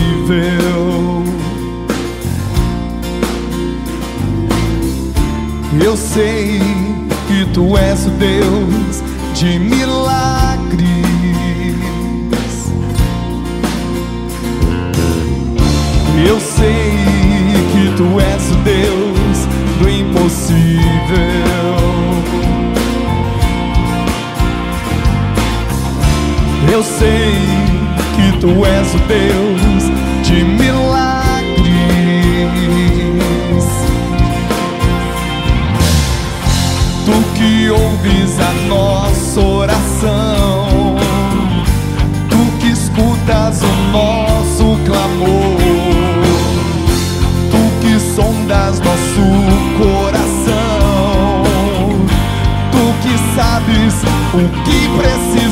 Eu 5.82 5.96
sei 5.96 6.60
que 7.26 7.46
tu 7.52 7.76
és 7.76 8.06
o 8.06 8.10
Deus 8.10 9.02
de 9.34 9.58
milagres. 9.58 10.82
Eu 16.28 16.38
sei 16.40 16.92
que 17.72 17.96
tu 17.96 18.20
és 18.20 18.50
o 18.50 18.54
Deus 18.56 19.46
do 19.80 19.88
impossível. 19.88 20.82
Eu 26.70 26.82
sei 26.82 27.61
tu 28.42 28.66
és 28.66 28.92
o 28.92 28.98
Deus 29.06 29.84
de 30.24 30.42
milagres. 30.42 31.62
Tu 37.04 37.12
que 37.36 37.70
ouves 37.70 38.40
a 38.40 38.52
nossa 38.66 39.40
oração, 39.40 40.96
tu 42.28 42.58
que 42.58 42.72
escutas 42.72 43.62
o 43.62 43.72
nosso 43.92 44.76
clamor, 44.86 45.56
tu 47.48 47.62
que 47.80 48.00
sondas 48.16 48.80
nosso 48.80 49.24
coração, 49.78 51.44
tu 52.72 52.92
que 53.02 53.16
sabes 53.36 53.94
o 54.34 54.48
que 54.64 54.88
precisamos. 54.98 55.51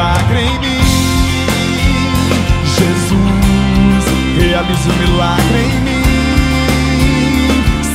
Milagre 0.00 0.40
em 0.40 0.58
mim. 0.60 0.80
Jesus, 2.78 4.04
realiza 4.38 4.88
um 4.88 4.96
milagre 4.96 5.58
em 5.58 5.80
mim. 5.80 6.04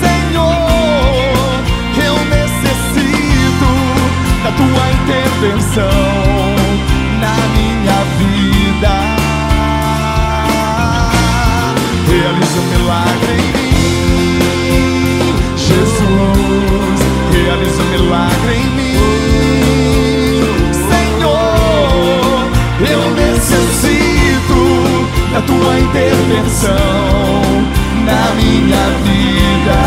Senhor, 0.04 1.64
eu 2.06 2.16
necessito 2.26 3.72
da 4.44 4.52
tua 4.52 4.86
intervenção 4.92 6.05
intervenção 26.56 27.42
na 28.06 28.34
minha 28.36 28.86
vida. 29.04 29.78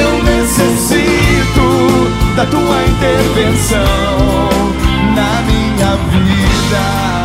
Eu 0.00 0.22
necessito 0.22 1.66
da 2.36 2.46
tua 2.46 2.84
intervenção 2.84 3.80
na 5.16 5.42
minha 5.42 5.96
vida. 6.10 7.17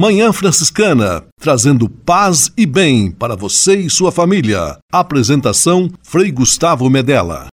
Manhã 0.00 0.32
Franciscana, 0.32 1.24
trazendo 1.38 1.86
paz 1.86 2.50
e 2.56 2.64
bem 2.64 3.10
para 3.10 3.36
você 3.36 3.76
e 3.76 3.90
sua 3.90 4.10
família. 4.10 4.78
Apresentação 4.90 5.90
Frei 6.02 6.32
Gustavo 6.32 6.88
Medella. 6.88 7.48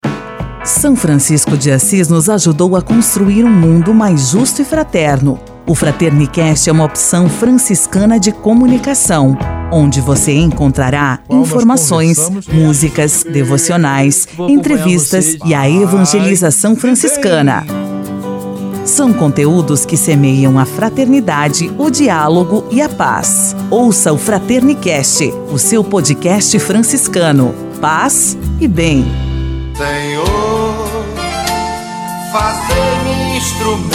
São 0.63 0.95
Francisco 0.95 1.57
de 1.57 1.71
Assis 1.71 2.07
nos 2.07 2.29
ajudou 2.29 2.75
a 2.75 2.83
construir 2.83 3.43
um 3.43 3.49
mundo 3.49 3.95
mais 3.95 4.29
justo 4.29 4.61
e 4.61 4.65
fraterno. 4.65 5.39
O 5.65 5.73
Fraternicast 5.73 6.69
é 6.69 6.71
uma 6.71 6.85
opção 6.85 7.27
franciscana 7.27 8.19
de 8.19 8.31
comunicação, 8.31 9.35
onde 9.71 9.99
você 9.99 10.33
encontrará 10.33 11.21
informações, 11.27 12.29
músicas, 12.53 13.23
devocionais, 13.23 14.27
entrevistas 14.47 15.35
e 15.43 15.55
a 15.55 15.67
evangelização 15.67 16.75
franciscana. 16.75 17.65
São 18.85 19.11
conteúdos 19.11 19.83
que 19.83 19.97
semeiam 19.97 20.59
a 20.59 20.65
fraternidade, 20.65 21.73
o 21.75 21.89
diálogo 21.89 22.67
e 22.69 22.83
a 22.83 22.87
paz. 22.87 23.55
Ouça 23.71 24.13
o 24.13 24.17
Fraternicast, 24.17 25.33
o 25.51 25.57
seu 25.57 25.83
podcast 25.83 26.59
franciscano. 26.59 27.55
Paz 27.81 28.37
e 28.61 28.67
bem. 28.67 29.03
Senhor, 29.75 31.03
fazer-me 32.31 33.37
instrumento 33.37 33.94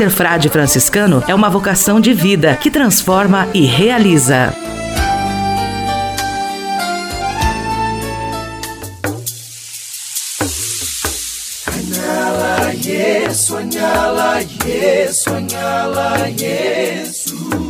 Ser 0.00 0.08
frade 0.08 0.48
franciscano 0.48 1.22
é 1.28 1.34
uma 1.34 1.50
vocação 1.50 2.00
de 2.00 2.14
vida 2.14 2.56
que 2.56 2.70
transforma 2.70 3.46
e 3.52 3.66
realiza. 3.66 4.50
Anyala 15.36 16.28
Yesu. 16.28 17.69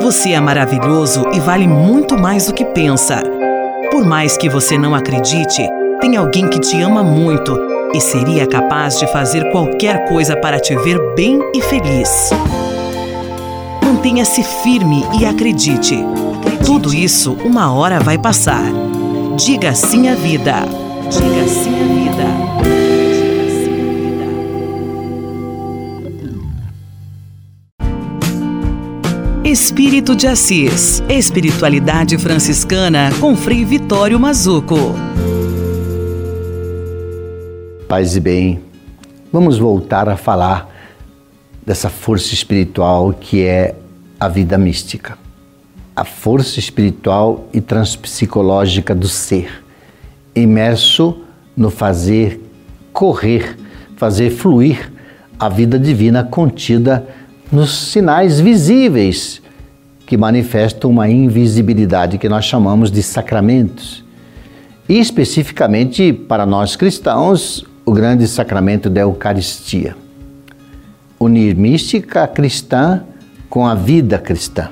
Você 0.00 0.32
é 0.32 0.40
maravilhoso 0.40 1.24
e 1.32 1.40
vale 1.40 1.66
muito 1.66 2.16
mais 2.16 2.46
do 2.46 2.54
que 2.54 2.64
pensa. 2.64 3.20
Por 3.90 4.04
mais 4.04 4.36
que 4.36 4.48
você 4.48 4.78
não 4.78 4.94
acredite, 4.94 5.68
tem 6.00 6.16
alguém 6.16 6.48
que 6.48 6.60
te 6.60 6.80
ama 6.80 7.02
muito 7.02 7.58
e 7.92 8.00
seria 8.00 8.46
capaz 8.46 8.98
de 8.98 9.06
fazer 9.08 9.50
qualquer 9.50 10.08
coisa 10.08 10.36
para 10.36 10.60
te 10.60 10.76
ver 10.76 10.98
bem 11.14 11.40
e 11.54 11.60
feliz. 11.60 12.30
Mantenha-se 13.82 14.42
firme 14.62 15.04
e 15.18 15.26
acredite. 15.26 15.98
Tudo 16.64 16.94
isso 16.94 17.36
uma 17.44 17.74
hora 17.74 17.98
vai 17.98 18.16
passar. 18.16 18.64
Diga 19.36 19.74
sim 19.74 20.08
à 20.08 20.14
vida. 20.14 20.54
Diga 21.10 21.48
sim 21.48 21.77
Espírito 29.50 30.14
de 30.14 30.26
Assis. 30.26 31.02
Espiritualidade 31.08 32.18
franciscana 32.18 33.08
com 33.18 33.34
Frei 33.34 33.64
Vitório 33.64 34.20
Mazuco. 34.20 34.76
Paz 37.88 38.14
e 38.14 38.20
bem, 38.20 38.60
vamos 39.32 39.56
voltar 39.56 40.06
a 40.06 40.18
falar 40.18 40.68
dessa 41.64 41.88
força 41.88 42.34
espiritual 42.34 43.14
que 43.14 43.42
é 43.42 43.74
a 44.20 44.28
vida 44.28 44.58
mística. 44.58 45.16
A 45.96 46.04
força 46.04 46.58
espiritual 46.58 47.48
e 47.50 47.62
transpsicológica 47.62 48.94
do 48.94 49.08
ser, 49.08 49.64
imerso 50.34 51.22
no 51.56 51.70
fazer 51.70 52.38
correr, 52.92 53.56
fazer 53.96 54.28
fluir 54.28 54.92
a 55.40 55.48
vida 55.48 55.78
divina 55.78 56.22
contida 56.22 57.08
nos 57.50 57.90
sinais 57.90 58.38
visíveis 58.38 59.40
que 60.06 60.16
manifestam 60.16 60.90
uma 60.90 61.08
invisibilidade 61.08 62.18
que 62.18 62.28
nós 62.28 62.44
chamamos 62.44 62.90
de 62.90 63.02
sacramentos. 63.02 64.04
E 64.88 64.98
especificamente 64.98 66.12
para 66.12 66.46
nós 66.46 66.76
cristãos, 66.76 67.64
o 67.84 67.92
grande 67.92 68.26
sacramento 68.26 68.88
da 68.88 69.02
Eucaristia. 69.02 69.96
Unir 71.18 71.54
mística 71.56 72.26
cristã 72.26 73.02
com 73.48 73.66
a 73.66 73.74
vida 73.74 74.18
cristã. 74.18 74.70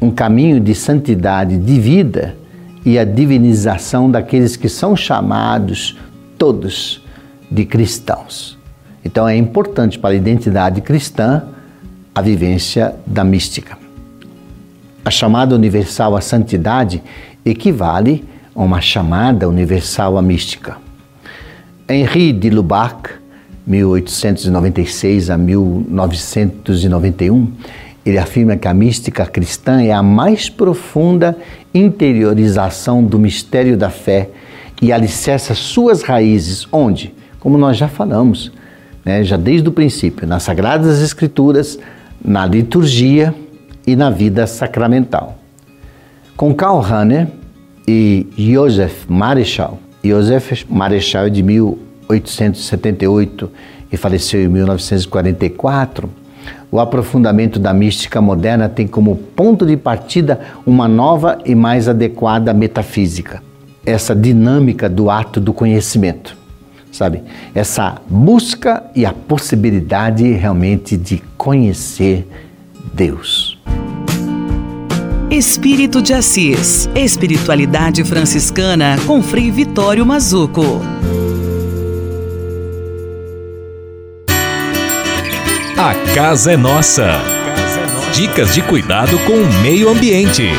Um 0.00 0.10
caminho 0.10 0.58
de 0.58 0.74
santidade 0.74 1.56
de 1.56 1.78
vida 1.78 2.36
e 2.84 2.98
a 2.98 3.04
divinização 3.04 4.10
daqueles 4.10 4.56
que 4.56 4.68
são 4.68 4.96
chamados 4.96 5.96
todos 6.36 7.04
de 7.50 7.64
cristãos. 7.64 8.61
Então 9.04 9.28
é 9.28 9.36
importante 9.36 9.98
para 9.98 10.10
a 10.10 10.16
identidade 10.16 10.80
cristã 10.80 11.42
a 12.14 12.22
vivência 12.22 12.94
da 13.06 13.24
mística. 13.24 13.76
A 15.04 15.10
chamada 15.10 15.54
universal 15.54 16.16
à 16.16 16.20
santidade 16.20 17.02
equivale 17.44 18.24
a 18.54 18.62
uma 18.62 18.80
chamada 18.80 19.48
universal 19.48 20.16
à 20.16 20.22
mística. 20.22 20.76
Henri 21.88 22.32
de 22.32 22.48
Lubac, 22.50 23.10
1896 23.66 25.30
a 25.30 25.36
1991, 25.36 27.48
ele 28.04 28.18
afirma 28.18 28.56
que 28.56 28.68
a 28.68 28.74
mística 28.74 29.24
cristã 29.26 29.82
é 29.82 29.92
a 29.92 30.02
mais 30.02 30.48
profunda 30.48 31.36
interiorização 31.72 33.04
do 33.04 33.16
mistério 33.18 33.76
da 33.76 33.90
fé 33.90 34.28
e 34.80 34.92
alicerça 34.92 35.54
suas 35.54 36.02
raízes 36.02 36.66
onde, 36.72 37.14
como 37.38 37.56
nós 37.56 37.76
já 37.76 37.86
falamos, 37.88 38.50
né, 39.04 39.22
já 39.24 39.36
desde 39.36 39.68
o 39.68 39.72
princípio, 39.72 40.26
nas 40.26 40.42
Sagradas 40.42 41.02
Escrituras, 41.02 41.78
na 42.24 42.46
liturgia 42.46 43.34
e 43.86 43.94
na 43.96 44.08
vida 44.10 44.46
sacramental. 44.46 45.38
Com 46.36 46.54
Karl 46.54 46.80
Rahner 46.80 47.28
e 47.86 48.26
Joseph 48.36 49.06
Marechal, 49.08 49.78
Joseph 50.04 50.64
Marechal 50.68 51.30
de 51.30 51.42
1878 51.42 53.50
e 53.90 53.96
faleceu 53.96 54.42
em 54.42 54.48
1944, 54.48 56.10
o 56.70 56.78
aprofundamento 56.80 57.58
da 57.58 57.74
mística 57.74 58.20
moderna 58.20 58.68
tem 58.68 58.86
como 58.86 59.16
ponto 59.16 59.66
de 59.66 59.76
partida 59.76 60.38
uma 60.64 60.86
nova 60.88 61.38
e 61.44 61.54
mais 61.54 61.88
adequada 61.88 62.54
metafísica, 62.54 63.42
essa 63.84 64.14
dinâmica 64.14 64.88
do 64.88 65.10
ato 65.10 65.40
do 65.40 65.52
conhecimento 65.52 66.40
sabe? 66.92 67.22
Essa 67.54 68.00
busca 68.08 68.84
e 68.94 69.04
a 69.04 69.12
possibilidade 69.12 70.30
realmente 70.32 70.96
de 70.96 71.22
conhecer 71.36 72.28
Deus. 72.94 73.58
Espírito 75.30 76.02
de 76.02 76.12
Assis, 76.12 76.90
Espiritualidade 76.94 78.04
Franciscana 78.04 78.98
com 79.06 79.22
Frei 79.22 79.50
Vitório 79.50 80.04
Mazuco. 80.04 80.82
A 85.78 85.94
casa 86.14 86.52
é 86.52 86.56
nossa. 86.56 87.18
Dicas 88.12 88.54
de 88.54 88.60
cuidado 88.60 89.18
com 89.20 89.32
o 89.32 89.62
meio 89.62 89.88
ambiente. 89.88 90.50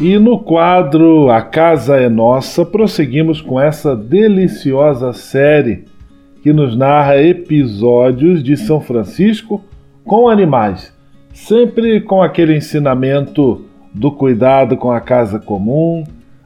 E 0.00 0.18
no 0.18 0.38
quadro 0.38 1.30
A 1.30 1.42
Casa 1.42 1.96
é 1.96 2.08
Nossa, 2.08 2.64
prosseguimos 2.64 3.42
com 3.42 3.60
essa 3.60 3.94
deliciosa 3.94 5.12
série 5.12 5.84
que 6.42 6.54
nos 6.54 6.74
narra 6.74 7.22
episódios 7.22 8.42
de 8.42 8.56
São 8.56 8.80
Francisco 8.80 9.62
com 10.02 10.26
animais, 10.26 10.90
sempre 11.34 12.00
com 12.00 12.22
aquele 12.22 12.56
ensinamento 12.56 13.66
do 13.92 14.10
cuidado 14.10 14.74
com 14.74 14.90
a 14.90 15.00
casa 15.02 15.38
comum, 15.38 16.02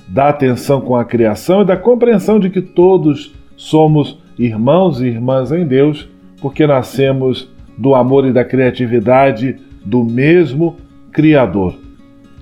da 0.09 0.31
atenção 0.31 0.81
com 0.81 0.97
a 0.97 1.05
criação 1.05 1.63
e 1.63 1.65
da 1.65 1.77
compreensão 1.77 2.41
de 2.41 2.51
que 2.51 2.61
todos 2.61 3.33
somos 3.57 4.19
irmãos 4.37 5.01
e 5.01 5.07
irmãs 5.07 5.53
em 5.53 5.65
Deus, 5.65 6.09
porque 6.41 6.67
nascemos 6.67 7.49
do 7.79 7.95
amor 7.95 8.27
e 8.27 8.33
da 8.33 8.45
criatividade 8.45 9.55
do 9.85 10.03
mesmo 10.03 10.75
Criador. 11.13 11.84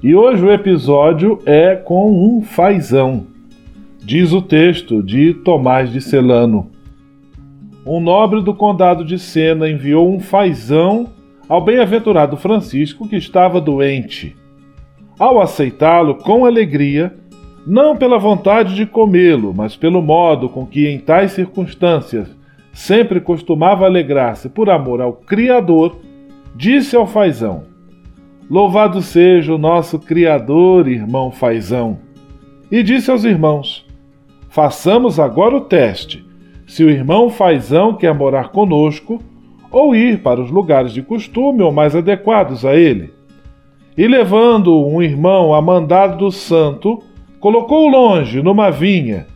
E 0.03 0.17
hoje 0.17 0.45
o 0.45 0.51
episódio 0.51 1.39
é 1.47 1.77
com 1.77 2.11
um 2.11 2.43
fazão. 2.43 3.25
Diz 4.01 4.33
o 4.33 4.43
texto 4.43 5.01
de 5.01 5.33
Tomás 5.33 5.93
de 5.93 6.01
Celano. 6.01 6.73
Um 7.87 8.01
nobre 8.01 8.43
do 8.43 8.53
condado 8.53 9.05
de 9.05 9.17
Sena 9.17 9.71
enviou 9.71 10.13
um 10.13 10.19
fazão 10.19 11.07
ao 11.49 11.61
bem-aventurado 11.61 12.37
Francisco 12.37 13.09
que 13.09 13.15
estava 13.15 13.61
doente. 13.61 14.35
Ao 15.21 15.41
aceitá-lo 15.41 16.17
com 16.17 16.45
alegria, 16.45 17.15
não 17.65 17.97
pela 17.97 18.19
vontade 18.19 18.75
de 18.75 18.85
comê-lo, 18.85 19.55
mas 19.55 19.77
pelo 19.77 20.03
modo 20.03 20.49
com 20.49 20.67
que 20.67 20.89
em 20.89 20.99
tais 20.99 21.31
circunstâncias 21.31 22.27
sempre 22.73 23.21
costumava 23.21 23.85
alegrar-se 23.85 24.49
por 24.49 24.69
amor 24.69 25.01
ao 25.01 25.13
Criador, 25.13 25.97
disse 26.57 26.97
ao 26.97 27.07
fazão: 27.07 27.71
Louvado 28.53 29.01
seja 29.01 29.55
o 29.55 29.57
nosso 29.57 29.99
Criador, 29.99 30.87
irmão 30.87 31.31
Fazão. 31.31 31.99
E 32.71 32.83
disse 32.83 33.11
aos 33.11 33.25
irmãos: 33.25 33.87
Façamos 34.51 35.19
agora 35.19 35.57
o 35.57 35.63
teste. 35.63 36.23
Se 36.67 36.85
o 36.85 36.91
irmão 36.91 37.31
Fazão 37.31 37.95
quer 37.95 38.15
morar 38.15 38.51
conosco, 38.51 39.23
ou 39.71 39.97
ir 39.97 40.19
para 40.19 40.39
os 40.39 40.51
lugares 40.51 40.93
de 40.93 41.01
costume 41.01 41.63
ou 41.63 41.73
mais 41.73 41.97
adequados 41.97 42.63
a 42.67 42.77
ele. 42.77 43.15
E 43.97 44.07
levando 44.07 44.87
um 44.87 45.01
irmão 45.01 45.55
a 45.55 45.63
mandado 45.63 46.19
do 46.19 46.31
santo, 46.31 47.03
colocou-o 47.41 47.89
longe, 47.89 48.43
numa 48.43 48.71
vinha. 48.71 49.27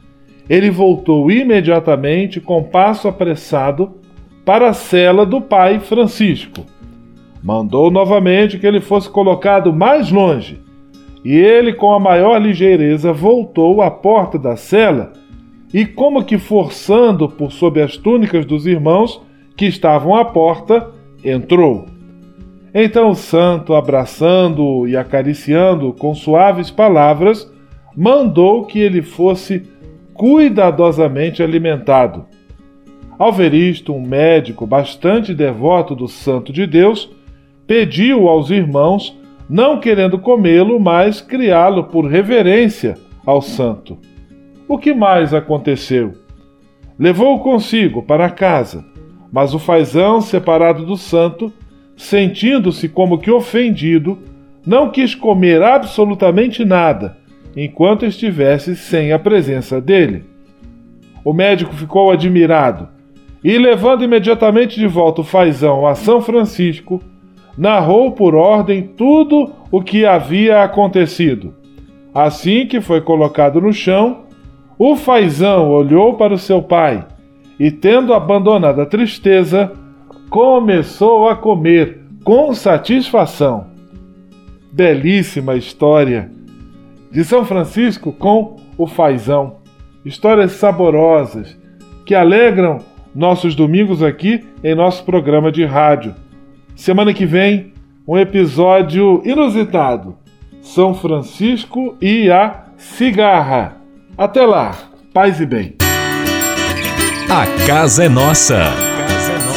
Ele 0.46 0.68
voltou 0.70 1.30
imediatamente, 1.30 2.38
com 2.38 2.62
passo 2.62 3.08
apressado, 3.08 3.94
para 4.44 4.68
a 4.68 4.74
cela 4.74 5.24
do 5.24 5.40
pai 5.40 5.80
Francisco 5.80 6.75
mandou 7.46 7.92
novamente 7.92 8.58
que 8.58 8.66
ele 8.66 8.80
fosse 8.80 9.08
colocado 9.08 9.72
mais 9.72 10.10
longe. 10.10 10.60
E 11.24 11.32
ele, 11.32 11.72
com 11.72 11.92
a 11.92 12.00
maior 12.00 12.38
ligeireza, 12.38 13.12
voltou 13.12 13.80
à 13.80 13.88
porta 13.88 14.36
da 14.36 14.56
cela 14.56 15.12
e, 15.72 15.86
como 15.86 16.24
que 16.24 16.38
forçando 16.38 17.28
por 17.28 17.52
sob 17.52 17.80
as 17.80 17.96
túnicas 17.96 18.44
dos 18.44 18.66
irmãos, 18.66 19.22
que 19.56 19.64
estavam 19.64 20.16
à 20.16 20.24
porta, 20.24 20.90
entrou. 21.24 21.86
Então 22.74 23.10
o 23.10 23.14
santo, 23.14 23.74
abraçando-o 23.74 24.88
e 24.88 24.96
acariciando 24.96 25.92
com 25.92 26.16
suaves 26.16 26.68
palavras, 26.68 27.48
mandou 27.96 28.64
que 28.64 28.80
ele 28.80 29.02
fosse 29.02 29.62
cuidadosamente 30.14 31.44
alimentado. 31.44 32.26
Ao 33.16 33.32
ver 33.32 33.54
isto, 33.54 33.94
um 33.94 34.00
médico 34.00 34.66
bastante 34.66 35.32
devoto 35.32 35.94
do 35.94 36.08
Santo 36.08 36.52
de 36.52 36.66
Deus 36.66 37.14
pediu 37.66 38.28
aos 38.28 38.50
irmãos, 38.50 39.18
não 39.48 39.78
querendo 39.80 40.18
comê-lo, 40.18 40.78
mas 40.78 41.20
criá-lo 41.20 41.84
por 41.84 42.06
reverência 42.06 42.96
ao 43.24 43.42
santo. 43.42 43.98
O 44.68 44.78
que 44.78 44.94
mais 44.94 45.32
aconteceu? 45.32 46.12
Levou-o 46.98 47.40
consigo 47.40 48.02
para 48.02 48.30
casa, 48.30 48.84
mas 49.32 49.54
o 49.54 49.58
fazão, 49.58 50.20
separado 50.20 50.84
do 50.84 50.96
santo, 50.96 51.52
sentindo-se 51.96 52.88
como 52.88 53.18
que 53.18 53.30
ofendido, 53.30 54.18
não 54.66 54.90
quis 54.90 55.14
comer 55.14 55.62
absolutamente 55.62 56.64
nada 56.64 57.16
enquanto 57.56 58.04
estivesse 58.04 58.76
sem 58.76 59.12
a 59.12 59.18
presença 59.18 59.80
dele. 59.80 60.24
O 61.24 61.32
médico 61.32 61.74
ficou 61.74 62.10
admirado 62.10 62.88
e, 63.42 63.56
levando 63.58 64.04
imediatamente 64.04 64.78
de 64.78 64.86
volta 64.86 65.22
o 65.22 65.24
fazão 65.24 65.86
a 65.86 65.94
São 65.94 66.20
Francisco, 66.20 67.00
narrou 67.56 68.12
por 68.12 68.34
ordem 68.34 68.82
tudo 68.82 69.52
o 69.70 69.82
que 69.82 70.04
havia 70.04 70.62
acontecido. 70.62 71.54
Assim 72.14 72.66
que 72.66 72.80
foi 72.80 73.00
colocado 73.00 73.60
no 73.60 73.72
chão, 73.72 74.24
o 74.78 74.96
fazão 74.96 75.70
olhou 75.70 76.14
para 76.14 76.34
o 76.34 76.38
seu 76.38 76.62
pai 76.62 77.06
e, 77.58 77.70
tendo 77.70 78.12
abandonado 78.12 78.80
a 78.80 78.86
tristeza, 78.86 79.72
começou 80.28 81.28
a 81.28 81.36
comer 81.36 82.00
com 82.24 82.52
satisfação. 82.52 83.66
Belíssima 84.72 85.54
história 85.56 86.30
de 87.10 87.24
São 87.24 87.44
Francisco 87.44 88.12
com 88.12 88.56
o 88.76 88.86
fazão. 88.86 89.56
Histórias 90.04 90.52
saborosas 90.52 91.58
que 92.04 92.14
alegram 92.14 92.78
nossos 93.14 93.54
domingos 93.54 94.02
aqui 94.02 94.44
em 94.62 94.74
nosso 94.74 95.04
programa 95.04 95.50
de 95.50 95.64
rádio. 95.64 96.14
Semana 96.76 97.14
que 97.14 97.24
vem, 97.24 97.72
um 98.06 98.18
episódio 98.18 99.22
inusitado: 99.24 100.14
São 100.60 100.94
Francisco 100.94 101.96
e 102.02 102.30
a 102.30 102.64
cigarra. 102.76 103.78
Até 104.16 104.44
lá, 104.44 104.76
paz 105.12 105.40
e 105.40 105.46
bem. 105.46 105.74
A 107.30 107.66
casa 107.66 108.04
é 108.04 108.08
nossa. 108.10 108.64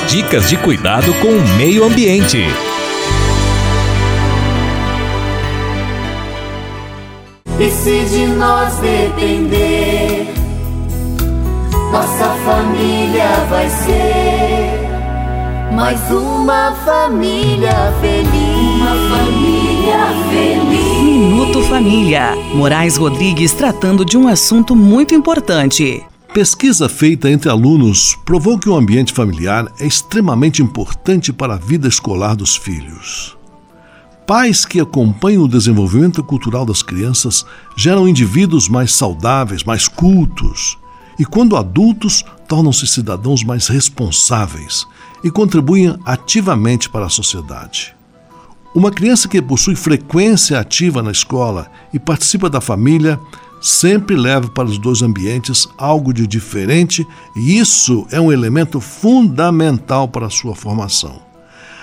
Dicas 0.08 0.50
de 0.50 0.58
cuidado 0.58 1.14
com 1.16 1.28
o 1.28 1.58
meio 1.58 1.84
ambiente. 1.84 2.46
E 7.60 7.70
se 7.70 8.06
de 8.06 8.26
nós 8.28 8.78
depender, 8.78 10.26
nossa 11.92 12.30
família 12.46 13.28
vai 13.50 13.70
ser 13.70 14.39
mais 15.80 16.12
uma 16.12 16.74
família 16.84 17.72
feliz. 18.02 18.76
Uma 18.76 19.18
família 19.18 20.08
feliz. 20.30 21.02
Minuto 21.02 21.64
Família. 21.64 22.36
Moraes 22.54 22.98
Rodrigues 22.98 23.54
tratando 23.54 24.04
de 24.04 24.18
um 24.18 24.28
assunto 24.28 24.76
muito 24.76 25.16
importante. 25.16 26.04
Pesquisa 26.34 26.90
feita 26.90 27.30
entre 27.30 27.50
alunos 27.50 28.14
provou 28.26 28.60
que 28.60 28.68
o 28.68 28.76
ambiente 28.76 29.14
familiar 29.14 29.72
é 29.80 29.88
extremamente 29.88 30.62
importante 30.62 31.32
para 31.32 31.54
a 31.54 31.58
vida 31.58 31.88
escolar 31.88 32.36
dos 32.36 32.58
filhos. 32.58 33.38
Pais 34.28 34.66
que 34.66 34.82
acompanham 34.82 35.44
o 35.44 35.48
desenvolvimento 35.48 36.22
cultural 36.22 36.66
das 36.66 36.84
crianças 36.84 37.46
geram 37.78 38.06
indivíduos 38.06 38.68
mais 38.68 38.92
saudáveis, 38.92 39.64
mais 39.64 39.88
cultos, 39.88 40.78
e 41.18 41.24
quando 41.24 41.56
adultos, 41.56 42.26
tornam-se 42.50 42.86
cidadãos 42.86 43.46
mais 43.46 43.70
responsáveis 43.70 44.86
e 45.24 45.30
contribuem 45.32 45.98
ativamente 46.06 46.90
para 46.90 47.06
a 47.06 47.10
sociedade. 47.10 47.96
Uma 48.74 48.92
criança 48.92 49.28
que 49.28 49.42
possui 49.42 49.76
frequência 49.76 50.60
ativa 50.60 51.02
na 51.02 51.12
escola 51.12 51.72
e 51.92 51.98
participa 51.98 52.50
da 52.50 52.62
família 52.62 53.20
sempre 53.62 54.16
leva 54.16 54.48
para 54.48 54.68
os 54.68 54.78
dois 54.78 55.02
ambientes 55.02 55.68
algo 55.78 56.14
de 56.14 56.26
diferente 56.26 57.06
e 57.36 57.58
isso 57.58 58.08
é 58.12 58.22
um 58.22 58.32
elemento 58.32 58.80
fundamental 58.80 60.08
para 60.08 60.28
a 60.28 60.30
sua 60.30 60.56
formação. 60.56 61.22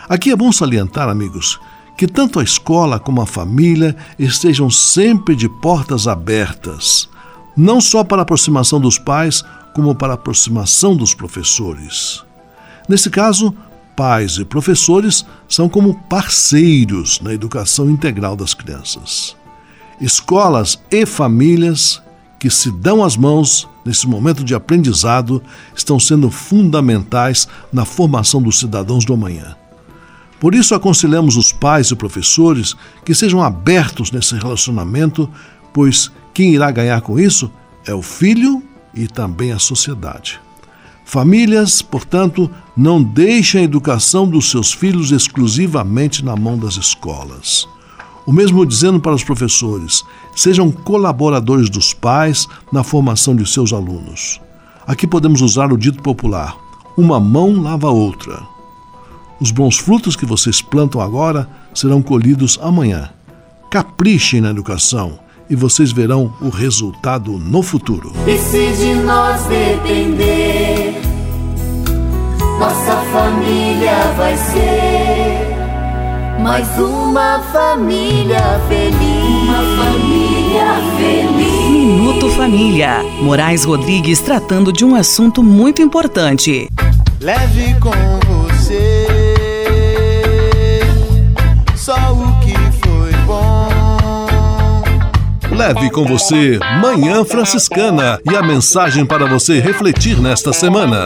Aqui 0.09 0.30
é 0.30 0.37
bom 0.37 0.53
salientar, 0.53 1.09
amigos, 1.09 1.61
que 1.97 2.07
tanto 2.07 2.39
a 2.39 2.45
escola 2.45 3.01
como 3.01 3.20
a 3.20 3.26
família 3.26 3.97
estejam 4.18 4.70
sempre 4.70 5.34
de 5.34 5.49
portas 5.49 6.07
abertas, 6.07 7.09
não 7.57 7.80
só 7.80 8.05
para 8.05 8.18
a 8.18 8.22
aproximação 8.22 8.80
dos 8.80 8.99
pais, 8.99 9.43
como 9.74 9.95
para 9.95 10.12
a 10.12 10.14
aproximação 10.14 10.97
dos 10.97 11.14
professores. 11.14 12.26
Nesse 12.89 13.11
caso, 13.11 13.55
pais 13.97 14.37
e 14.39 14.45
professores 14.45 15.24
são 15.49 15.68
como 15.68 15.95
parceiros 16.09 17.20
na 17.20 17.32
educação 17.32 17.91
integral 17.91 18.37
das 18.37 18.55
crianças. 18.55 19.37
Escolas 20.01 20.78
e 20.91 21.07
famílias 21.07 22.03
que 22.39 22.51
se 22.51 22.70
dão 22.70 23.03
as 23.03 23.16
mãos 23.16 23.66
nesse 23.84 24.07
momento 24.07 24.45
de 24.45 24.55
aprendizado 24.55 25.43
estão 25.74 25.99
sendo 25.99 26.30
fundamentais 26.30 27.49
na 27.72 27.84
formação 27.84 28.43
dos 28.43 28.59
cidadãos 28.59 29.05
do 29.05 29.14
amanhã. 29.14 29.57
Por 30.39 30.55
isso, 30.55 30.74
aconselhamos 30.74 31.37
os 31.37 31.51
pais 31.51 31.91
e 31.91 31.97
professores 31.97 32.76
que 33.05 33.14
sejam 33.14 33.43
abertos 33.43 34.12
nesse 34.12 34.34
relacionamento, 34.34 35.28
pois 35.72 36.12
quem 36.34 36.55
irá 36.55 36.70
ganhar 36.70 37.01
com 37.01 37.18
isso 37.18 37.51
é 37.87 37.95
o 37.95 38.03
filho 38.03 38.62
e 38.95 39.09
também 39.09 39.53
a 39.53 39.59
sociedade. 39.59 40.39
Famílias, 41.09 41.83
portanto, 41.83 42.51
não 42.77 43.01
deixem 43.01 43.61
a 43.61 43.65
educação 43.65 44.29
dos 44.29 44.51
seus 44.51 44.73
filhos 44.73 45.13
exclusivamente 45.13 46.25
na 46.25 46.35
mão 46.35 46.59
das 46.59 46.77
escolas. 46.77 47.65
O 48.27 48.33
mesmo 48.33 48.67
dizendo 48.67 48.99
para 48.99 49.15
os 49.15 49.23
professores: 49.23 50.03
sejam 50.35 50.69
colaboradores 50.73 51.71
dos 51.71 51.95
pais 51.95 52.49
na 52.73 52.83
formação 52.83 53.37
de 53.37 53.49
seus 53.49 53.73
alunos. 53.73 54.41
Aqui 54.85 55.07
podemos 55.07 55.43
usar 55.43 55.73
o 55.73 55.79
dito 55.79 56.03
popular: 56.03 56.57
uma 56.97 57.21
mão 57.21 57.63
lava 57.63 57.87
a 57.87 57.93
outra. 57.93 58.43
Os 59.41 59.53
bons 59.53 59.79
frutos 59.79 60.17
que 60.17 60.27
vocês 60.27 60.61
plantam 60.61 61.01
agora 61.01 61.49
serão 61.73 62.03
colhidos 62.03 62.59
amanhã. 62.61 63.11
Caprichem 63.71 64.41
na 64.41 64.51
educação 64.51 65.21
e 65.49 65.57
vocês 65.57 65.93
verão 65.93 66.33
o 66.41 66.49
resultado 66.49 67.33
no 67.33 67.63
futuro. 67.63 68.13
E 68.27 68.39
se 68.39 68.73
de 68.73 68.95
nós 68.95 69.43
depender, 69.45 71.01
nossa 72.59 72.97
família 73.13 74.13
vai 74.17 74.37
ser 74.37 75.57
mais 76.41 76.69
uma 76.79 77.41
família 77.53 78.61
feliz. 78.69 79.27
Uma 79.43 79.63
família 79.85 80.67
feliz. 80.97 81.71
Minuto 81.71 82.31
Família. 82.31 83.03
Moraes 83.21 83.65
Rodrigues 83.65 84.21
tratando 84.21 84.73
de 84.73 84.85
um 84.85 84.95
assunto 84.95 85.43
muito 85.43 85.83
importante. 85.83 86.69
Leve 87.21 87.75
com 87.81 88.36
Leve 95.57 95.91
com 95.91 96.05
você 96.05 96.59
Manhã 96.83 97.25
Franciscana 97.25 98.21
e 98.31 98.37
a 98.37 98.43
mensagem 98.43 99.07
para 99.07 99.25
você 99.25 99.59
refletir 99.59 100.21
nesta 100.21 100.53
semana. 100.53 101.05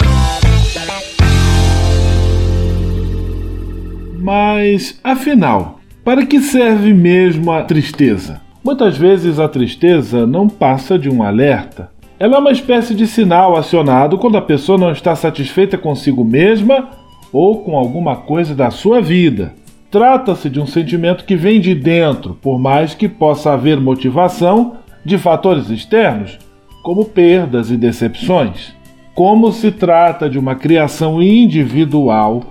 Mas, 4.18 4.98
afinal, 5.04 5.78
para 6.04 6.26
que 6.26 6.40
serve 6.40 6.92
mesmo 6.92 7.52
a 7.52 7.62
tristeza? 7.62 8.40
Muitas 8.64 8.98
vezes 8.98 9.38
a 9.38 9.48
tristeza 9.48 10.26
não 10.26 10.48
passa 10.48 10.98
de 10.98 11.08
um 11.08 11.22
alerta. 11.22 11.88
Ela 12.18 12.34
é 12.34 12.38
uma 12.40 12.50
espécie 12.50 12.92
de 12.92 13.06
sinal 13.06 13.56
acionado 13.56 14.18
quando 14.18 14.36
a 14.36 14.42
pessoa 14.42 14.76
não 14.76 14.90
está 14.90 15.14
satisfeita 15.14 15.78
consigo 15.78 16.24
mesma 16.24 16.88
ou 17.32 17.62
com 17.62 17.78
alguma 17.78 18.16
coisa 18.16 18.52
da 18.52 18.68
sua 18.72 19.00
vida. 19.00 19.54
Trata-se 19.90 20.48
de 20.48 20.60
um 20.60 20.66
sentimento 20.66 21.24
que 21.24 21.34
vem 21.34 21.60
de 21.60 21.74
dentro, 21.74 22.34
por 22.40 22.60
mais 22.60 22.94
que 22.94 23.08
possa 23.08 23.52
haver 23.52 23.80
motivação 23.80 24.76
de 25.04 25.18
fatores 25.18 25.68
externos, 25.68 26.38
como 26.84 27.06
perdas 27.06 27.72
e 27.72 27.76
decepções. 27.76 28.72
Como 29.16 29.50
se 29.50 29.72
trata 29.72 30.30
de 30.30 30.38
uma 30.38 30.54
criação 30.54 31.20
individual, 31.20 32.44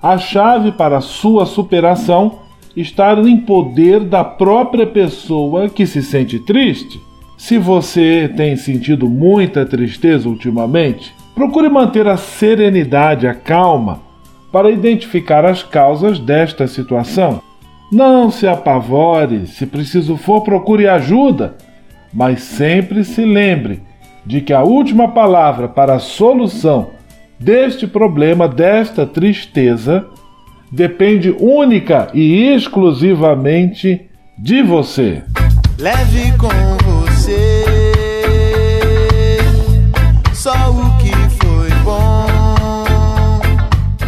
a 0.00 0.16
chave 0.18 0.70
para 0.70 1.00
sua 1.00 1.46
superação 1.46 2.38
está 2.76 3.12
em 3.14 3.38
poder 3.38 4.00
da 4.00 4.22
própria 4.22 4.86
pessoa 4.86 5.68
que 5.68 5.86
se 5.86 6.00
sente 6.00 6.38
triste. 6.38 7.00
Se 7.36 7.58
você 7.58 8.32
tem 8.36 8.56
sentido 8.56 9.08
muita 9.08 9.66
tristeza 9.66 10.28
ultimamente, 10.28 11.12
procure 11.34 11.68
manter 11.68 12.06
a 12.06 12.16
serenidade, 12.16 13.26
a 13.26 13.34
calma 13.34 14.03
para 14.54 14.70
identificar 14.70 15.44
as 15.44 15.64
causas 15.64 16.20
desta 16.20 16.68
situação. 16.68 17.42
Não 17.90 18.30
se 18.30 18.46
apavore, 18.46 19.48
se 19.48 19.66
preciso 19.66 20.16
for, 20.16 20.42
procure 20.42 20.86
ajuda, 20.86 21.56
mas 22.12 22.40
sempre 22.44 23.02
se 23.02 23.24
lembre 23.24 23.82
de 24.24 24.40
que 24.40 24.52
a 24.52 24.62
última 24.62 25.08
palavra 25.08 25.66
para 25.66 25.94
a 25.94 25.98
solução 25.98 26.90
deste 27.36 27.84
problema, 27.84 28.46
desta 28.46 29.04
tristeza, 29.04 30.06
depende 30.70 31.34
única 31.36 32.08
e 32.14 32.54
exclusivamente 32.54 34.08
de 34.38 34.62
você. 34.62 35.24
Leve 35.80 36.32
com 36.38 36.83